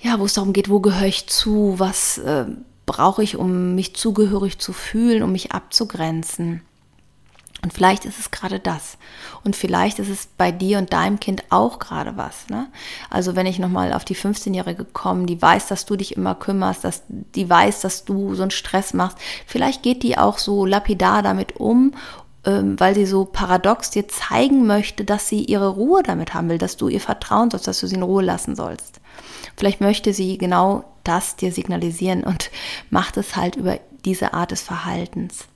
ja, 0.00 0.18
wo 0.18 0.24
es 0.24 0.34
darum 0.34 0.52
geht, 0.52 0.68
wo 0.68 0.80
gehöre 0.80 1.06
ich 1.06 1.26
zu, 1.26 1.74
was 1.78 2.18
äh, 2.18 2.46
brauche 2.86 3.22
ich, 3.22 3.36
um 3.36 3.74
mich 3.74 3.94
zugehörig 3.94 4.58
zu 4.58 4.72
fühlen, 4.72 5.22
um 5.22 5.32
mich 5.32 5.52
abzugrenzen. 5.52 6.62
Und 7.62 7.72
vielleicht 7.72 8.04
ist 8.04 8.20
es 8.20 8.30
gerade 8.30 8.60
das. 8.60 8.98
Und 9.42 9.56
vielleicht 9.56 9.98
ist 9.98 10.08
es 10.08 10.28
bei 10.38 10.52
dir 10.52 10.78
und 10.78 10.92
deinem 10.92 11.18
Kind 11.18 11.42
auch 11.50 11.80
gerade 11.80 12.16
was. 12.16 12.48
Ne? 12.48 12.68
Also 13.10 13.34
wenn 13.34 13.46
ich 13.46 13.58
nochmal 13.58 13.92
auf 13.92 14.04
die 14.04 14.14
15-Jährige 14.14 14.84
komme, 14.84 15.26
die 15.26 15.42
weiß, 15.42 15.66
dass 15.66 15.84
du 15.84 15.96
dich 15.96 16.16
immer 16.16 16.36
kümmerst, 16.36 16.84
dass 16.84 17.02
die 17.08 17.50
weiß, 17.50 17.80
dass 17.80 18.04
du 18.04 18.36
so 18.36 18.42
einen 18.42 18.52
Stress 18.52 18.94
machst. 18.94 19.18
Vielleicht 19.44 19.82
geht 19.82 20.04
die 20.04 20.16
auch 20.16 20.38
so 20.38 20.66
lapidar 20.66 21.22
damit 21.22 21.56
um 21.56 21.94
weil 22.48 22.94
sie 22.94 23.06
so 23.06 23.24
paradox 23.24 23.90
dir 23.90 24.08
zeigen 24.08 24.66
möchte, 24.66 25.04
dass 25.04 25.28
sie 25.28 25.44
ihre 25.44 25.68
Ruhe 25.68 26.02
damit 26.02 26.34
haben 26.34 26.48
will, 26.48 26.58
dass 26.58 26.76
du 26.76 26.88
ihr 26.88 27.00
vertrauen 27.00 27.50
sollst, 27.50 27.66
dass 27.66 27.80
du 27.80 27.86
sie 27.86 27.96
in 27.96 28.02
Ruhe 28.02 28.22
lassen 28.22 28.56
sollst. 28.56 29.00
Vielleicht 29.56 29.80
möchte 29.80 30.12
sie 30.12 30.38
genau 30.38 30.84
das 31.04 31.36
dir 31.36 31.52
signalisieren 31.52 32.24
und 32.24 32.50
macht 32.90 33.16
es 33.16 33.36
halt 33.36 33.56
über 33.56 33.78
diese 34.04 34.34
Art 34.34 34.50
des 34.50 34.62
Verhaltens. 34.62 35.46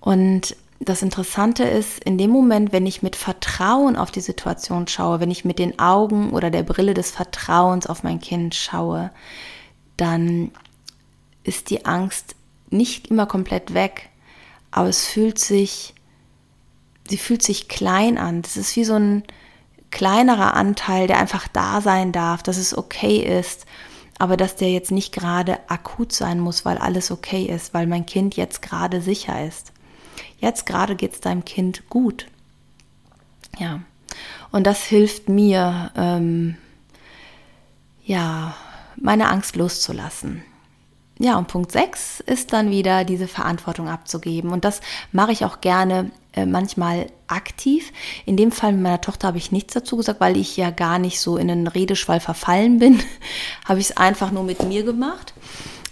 Und 0.00 0.56
das 0.80 1.02
Interessante 1.02 1.64
ist, 1.64 2.02
in 2.04 2.18
dem 2.18 2.30
Moment, 2.30 2.72
wenn 2.72 2.86
ich 2.86 3.02
mit 3.02 3.16
Vertrauen 3.16 3.96
auf 3.96 4.12
die 4.12 4.20
Situation 4.20 4.86
schaue, 4.86 5.18
wenn 5.18 5.30
ich 5.30 5.44
mit 5.44 5.58
den 5.58 5.78
Augen 5.78 6.30
oder 6.30 6.50
der 6.50 6.62
Brille 6.62 6.94
des 6.94 7.10
Vertrauens 7.10 7.88
auf 7.88 8.04
mein 8.04 8.20
Kind 8.20 8.54
schaue, 8.54 9.10
dann 9.96 10.52
ist 11.42 11.70
die 11.70 11.84
Angst 11.84 12.36
nicht 12.70 13.08
immer 13.08 13.26
komplett 13.26 13.74
weg, 13.74 14.10
aber 14.70 14.88
es 14.88 15.06
fühlt 15.06 15.38
sich, 15.38 15.94
sie 17.08 17.18
fühlt 17.18 17.42
sich 17.42 17.68
klein 17.68 18.18
an. 18.18 18.42
Das 18.42 18.56
ist 18.56 18.76
wie 18.76 18.84
so 18.84 18.94
ein 18.94 19.22
kleinerer 19.90 20.54
Anteil, 20.54 21.06
der 21.06 21.18
einfach 21.18 21.48
da 21.48 21.80
sein 21.80 22.12
darf, 22.12 22.42
dass 22.42 22.58
es 22.58 22.76
okay 22.76 23.18
ist, 23.18 23.66
aber 24.18 24.36
dass 24.36 24.56
der 24.56 24.70
jetzt 24.70 24.90
nicht 24.90 25.12
gerade 25.12 25.58
akut 25.68 26.12
sein 26.12 26.40
muss, 26.40 26.64
weil 26.64 26.78
alles 26.78 27.10
okay 27.10 27.44
ist, 27.44 27.72
weil 27.72 27.86
mein 27.86 28.04
Kind 28.04 28.36
jetzt 28.36 28.62
gerade 28.62 29.00
sicher 29.00 29.46
ist. 29.46 29.72
Jetzt 30.38 30.66
gerade 30.66 30.96
geht 30.96 31.14
es 31.14 31.20
deinem 31.20 31.44
Kind 31.44 31.88
gut. 31.88 32.26
Ja, 33.58 33.80
und 34.50 34.66
das 34.66 34.84
hilft 34.84 35.28
mir, 35.28 35.90
ähm, 35.96 36.56
ja, 38.04 38.54
meine 38.96 39.28
Angst 39.28 39.56
loszulassen 39.56 40.42
ja, 41.18 41.36
und 41.36 41.48
Punkt 41.48 41.72
6 41.72 42.20
ist 42.20 42.52
dann 42.52 42.70
wieder 42.70 43.04
diese 43.04 43.26
Verantwortung 43.26 43.88
abzugeben. 43.88 44.52
Und 44.52 44.64
das 44.64 44.80
mache 45.10 45.32
ich 45.32 45.44
auch 45.44 45.60
gerne 45.60 46.10
äh, 46.32 46.46
manchmal 46.46 47.06
aktiv. 47.26 47.92
In 48.24 48.36
dem 48.36 48.52
Fall 48.52 48.72
mit 48.72 48.82
meiner 48.82 49.00
Tochter 49.00 49.28
habe 49.28 49.38
ich 49.38 49.50
nichts 49.50 49.74
dazu 49.74 49.96
gesagt, 49.96 50.20
weil 50.20 50.36
ich 50.36 50.56
ja 50.56 50.70
gar 50.70 51.00
nicht 51.00 51.20
so 51.20 51.36
in 51.36 51.50
einen 51.50 51.66
Redeschwall 51.66 52.20
verfallen 52.20 52.78
bin. 52.78 53.00
habe 53.64 53.80
ich 53.80 53.90
es 53.90 53.96
einfach 53.96 54.30
nur 54.30 54.44
mit 54.44 54.62
mir 54.62 54.84
gemacht. 54.84 55.34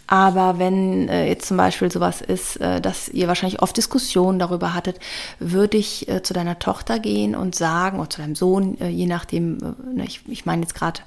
Aber 0.06 0.60
wenn 0.60 1.08
äh, 1.08 1.26
jetzt 1.26 1.48
zum 1.48 1.56
Beispiel 1.56 1.90
sowas 1.90 2.20
ist, 2.20 2.60
äh, 2.60 2.80
dass 2.80 3.08
ihr 3.08 3.26
wahrscheinlich 3.26 3.60
oft 3.60 3.76
Diskussionen 3.76 4.38
darüber 4.38 4.74
hattet, 4.74 5.00
würde 5.40 5.76
ich 5.76 6.08
äh, 6.08 6.22
zu 6.22 6.32
deiner 6.32 6.60
Tochter 6.60 7.00
gehen 7.00 7.34
und 7.34 7.56
sagen, 7.56 7.98
oder 7.98 8.10
zu 8.10 8.20
deinem 8.20 8.36
Sohn, 8.36 8.80
äh, 8.80 8.88
je 8.88 9.06
nachdem, 9.06 9.58
äh, 9.98 10.04
ich, 10.04 10.20
ich 10.28 10.46
meine 10.46 10.62
jetzt 10.62 10.76
gerade 10.76 11.00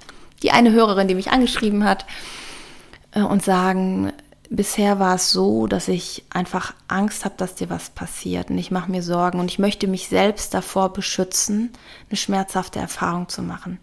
die 0.44 0.52
eine 0.52 0.72
Hörerin, 0.74 1.08
die 1.08 1.16
mich 1.16 1.32
angeschrieben 1.32 1.86
hat, 1.86 2.06
und 3.14 3.44
sagen, 3.44 4.12
bisher 4.50 5.00
war 5.00 5.16
es 5.16 5.32
so, 5.32 5.68
dass 5.68 5.88
ich 5.88 6.26
einfach 6.30 6.74
Angst 6.88 7.26
habe, 7.26 7.36
dass 7.38 7.56
dir 7.56 7.70
was 7.70 7.92
passiert 7.92 8.50
und 8.50 8.58
ich 8.58 8.72
mache 8.72 8.92
mir 8.92 9.04
Sorgen 9.04 9.40
und 9.40 9.50
ich 9.50 9.60
möchte 9.60 9.88
mich 9.88 10.10
selbst 10.10 10.54
davor 10.54 10.92
beschützen, 10.94 11.72
eine 12.10 12.18
schmerzhafte 12.18 12.80
Erfahrung 12.80 13.30
zu 13.30 13.42
machen. 13.42 13.80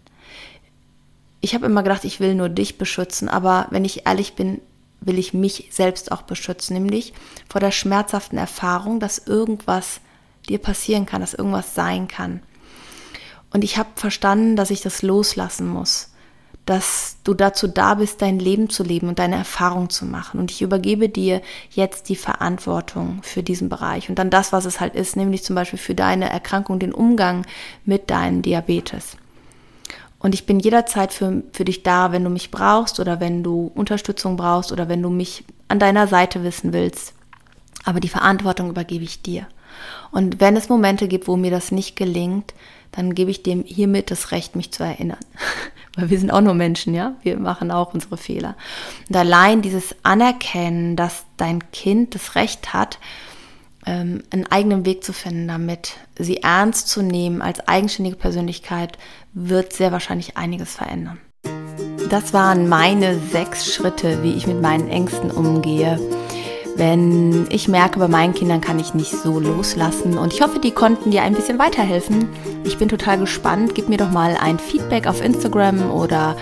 Ich 1.39 1.53
habe 1.53 1.65
immer 1.65 1.83
gedacht, 1.83 2.03
ich 2.03 2.19
will 2.19 2.35
nur 2.35 2.49
dich 2.49 2.77
beschützen, 2.77 3.29
aber 3.29 3.67
wenn 3.69 3.85
ich 3.85 4.05
ehrlich 4.05 4.33
bin, 4.33 4.61
will 4.99 5.19
ich 5.19 5.33
mich 5.33 5.69
selbst 5.71 6.11
auch 6.11 6.23
beschützen, 6.23 6.73
nämlich 6.73 7.13
vor 7.47 7.61
der 7.61 7.71
schmerzhaften 7.71 8.37
Erfahrung, 8.37 8.99
dass 8.99 9.19
irgendwas 9.19 10.01
dir 10.49 10.57
passieren 10.57 11.05
kann, 11.05 11.21
dass 11.21 11.33
irgendwas 11.33 11.75
sein 11.75 12.07
kann. 12.07 12.41
Und 13.51 13.63
ich 13.63 13.77
habe 13.77 13.89
verstanden, 13.95 14.55
dass 14.55 14.71
ich 14.71 14.81
das 14.81 15.01
loslassen 15.03 15.67
muss 15.67 16.09
dass 16.67 17.15
du 17.23 17.33
dazu 17.33 17.67
da 17.67 17.95
bist, 17.95 18.21
dein 18.21 18.39
Leben 18.39 18.69
zu 18.69 18.83
leben 18.83 19.07
und 19.07 19.19
deine 19.19 19.37
Erfahrung 19.37 19.89
zu 19.89 20.05
machen. 20.05 20.39
Und 20.39 20.51
ich 20.51 20.61
übergebe 20.61 21.07
dir 21.07 21.41
jetzt 21.71 22.09
die 22.09 22.17
Verantwortung 22.17 23.21
für 23.23 23.41
diesen 23.41 23.69
Bereich 23.69 24.09
und 24.09 24.19
dann 24.19 24.29
das, 24.29 24.51
was 24.51 24.65
es 24.65 24.81
halt 24.81 24.93
ist, 24.93 25.15
nämlich 25.15 25.43
zum 25.43 25.55
Beispiel 25.55 25.79
für 25.79 25.95
deine 25.95 26.29
Erkrankung, 26.29 26.77
den 26.77 26.93
Umgang 26.93 27.45
mit 27.85 28.09
deinem 28.09 28.41
Diabetes. 28.41 29.15
Und 30.19 30.33
ich 30.33 30.45
bin 30.45 30.59
jederzeit 30.59 31.13
für, 31.13 31.41
für 31.53 31.63
dich 31.63 31.83
da, 31.83 32.11
wenn 32.11 32.23
du 32.23 32.29
mich 32.29 32.51
brauchst 32.51 32.99
oder 32.99 33.21
wenn 33.21 33.43
du 33.43 33.71
Unterstützung 33.73 34.35
brauchst 34.35 34.73
oder 34.73 34.89
wenn 34.89 35.01
du 35.01 35.09
mich 35.09 35.45
an 35.69 35.79
deiner 35.79 36.07
Seite 36.07 36.43
wissen 36.43 36.73
willst. 36.73 37.13
Aber 37.85 38.01
die 38.01 38.09
Verantwortung 38.09 38.69
übergebe 38.69 39.05
ich 39.05 39.21
dir. 39.21 39.47
Und 40.11 40.39
wenn 40.39 40.55
es 40.55 40.69
Momente 40.69 41.07
gibt, 41.07 41.27
wo 41.27 41.35
mir 41.35 41.51
das 41.51 41.71
nicht 41.71 41.95
gelingt, 41.95 42.53
dann 42.91 43.13
gebe 43.13 43.31
ich 43.31 43.43
dem 43.43 43.63
hiermit 43.63 44.11
das 44.11 44.31
Recht, 44.31 44.55
mich 44.55 44.71
zu 44.71 44.83
erinnern. 44.83 45.19
Weil 45.95 46.09
wir 46.09 46.19
sind 46.19 46.31
auch 46.31 46.41
nur 46.41 46.53
Menschen, 46.53 46.93
ja? 46.93 47.15
Wir 47.23 47.37
machen 47.37 47.71
auch 47.71 47.93
unsere 47.93 48.17
Fehler. 48.17 48.55
Und 49.09 49.15
allein 49.15 49.61
dieses 49.61 49.95
Anerkennen, 50.03 50.95
dass 50.95 51.25
dein 51.37 51.71
Kind 51.71 52.15
das 52.15 52.35
Recht 52.35 52.73
hat, 52.73 52.99
ähm, 53.85 54.23
einen 54.31 54.45
eigenen 54.47 54.85
Weg 54.85 55.03
zu 55.03 55.13
finden 55.13 55.47
damit, 55.47 55.93
sie 56.17 56.37
ernst 56.37 56.89
zu 56.89 57.01
nehmen 57.01 57.41
als 57.41 57.67
eigenständige 57.67 58.17
Persönlichkeit, 58.17 58.97
wird 59.33 59.73
sehr 59.73 59.91
wahrscheinlich 59.91 60.37
einiges 60.37 60.75
verändern. 60.75 61.19
Das 62.09 62.33
waren 62.33 62.69
meine 62.69 63.19
sechs 63.19 63.73
Schritte, 63.73 64.23
wie 64.23 64.33
ich 64.33 64.47
mit 64.47 64.61
meinen 64.61 64.87
Ängsten 64.87 65.29
umgehe 65.29 65.99
wenn 66.77 67.47
ich 67.49 67.67
merke, 67.67 67.99
bei 67.99 68.07
meinen 68.07 68.33
Kindern 68.33 68.61
kann 68.61 68.79
ich 68.79 68.93
nicht 68.93 69.11
so 69.11 69.39
loslassen. 69.39 70.17
Und 70.17 70.33
ich 70.33 70.41
hoffe, 70.41 70.59
die 70.59 70.71
konnten 70.71 71.11
dir 71.11 71.23
ein 71.23 71.33
bisschen 71.33 71.59
weiterhelfen. 71.59 72.29
Ich 72.63 72.77
bin 72.77 72.87
total 72.87 73.17
gespannt. 73.17 73.73
Gib 73.75 73.89
mir 73.89 73.97
doch 73.97 74.11
mal 74.11 74.37
ein 74.39 74.59
Feedback 74.59 75.07
auf 75.07 75.23
Instagram 75.23 75.91
oder 75.91 76.35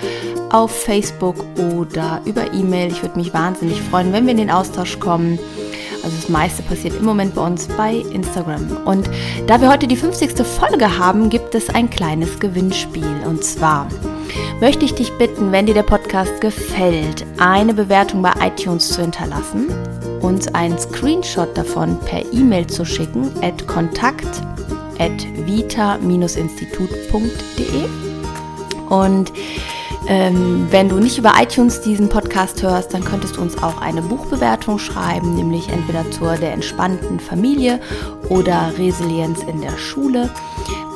auf 0.52 0.72
Facebook 0.72 1.38
oder 1.74 2.22
über 2.26 2.54
E-Mail. 2.54 2.92
Ich 2.92 3.02
würde 3.02 3.18
mich 3.18 3.34
wahnsinnig 3.34 3.82
freuen, 3.82 4.12
wenn 4.14 4.26
wir 4.26 4.32
in 4.32 4.38
den 4.38 4.52
Austausch 4.52 5.00
kommen. 5.00 5.40
Also 6.04 6.18
das 6.18 6.30
meiste 6.30 6.62
passiert 6.64 6.96
im 7.00 7.06
Moment 7.06 7.34
bei 7.34 7.42
uns 7.42 7.68
bei 7.68 7.96
Instagram. 7.96 8.78
Und 8.86 9.10
da 9.48 9.60
wir 9.60 9.72
heute 9.72 9.88
die 9.88 9.96
50. 9.96 10.46
Folge 10.46 11.00
haben, 11.00 11.30
gibt 11.30 11.56
es 11.56 11.70
ein 11.70 11.90
kleines 11.90 12.40
Gewinnspiel. 12.40 13.24
Und 13.26 13.44
zwar 13.44 13.88
möchte 14.60 14.86
ich 14.86 14.94
dich 14.94 15.12
bitten, 15.14 15.52
wenn 15.52 15.66
dir 15.66 15.74
der 15.74 15.84
Podcast 15.84 16.42
gefällt, 16.42 17.26
eine 17.38 17.74
Bewertung 17.74 18.22
bei 18.22 18.34
iTunes 18.42 18.90
zu 18.90 19.02
hinterlassen 19.02 19.70
uns 20.26 20.48
einen 20.54 20.78
Screenshot 20.80 21.56
davon 21.56 21.98
per 22.00 22.26
E-Mail 22.34 22.68
zu 22.68 22.84
schicken 22.84 23.32
at 23.42 23.66
kontakt 23.68 24.42
at 24.98 25.26
vita-institut.de 25.46 27.86
und 28.90 29.32
ähm, 30.08 30.68
wenn 30.70 30.90
du 30.90 31.00
nicht 31.00 31.18
über 31.18 31.34
iTunes 31.42 31.82
diesen 31.82 32.10
Podcast 32.10 32.62
hörst, 32.62 32.94
dann 32.94 33.04
könntest 33.04 33.38
du 33.38 33.42
uns 33.42 33.58
auch 33.62 33.82
eine 33.82 34.04
Buchbewertung 34.04 34.78
schreiben, 34.78 35.34
nämlich 35.34 35.70
entweder 35.70 36.10
zur 36.12 36.36
der 36.36 36.54
entspannten 36.54 37.20
Familie 37.20 37.80
oder 38.30 38.72
Resilienz 38.78 39.42
in 39.44 39.62
der 39.62 39.78
Schule. 39.78 40.30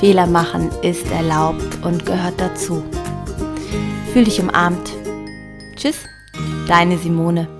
Fehler 0.00 0.26
machen 0.26 0.70
ist 0.82 1.10
erlaubt 1.10 1.78
und 1.82 2.04
gehört 2.04 2.34
dazu. 2.38 2.82
Fühl 4.12 4.24
dich 4.24 4.40
umarmt. 4.40 4.92
Tschüss, 5.74 6.04
deine 6.68 6.98
Simone. 6.98 7.55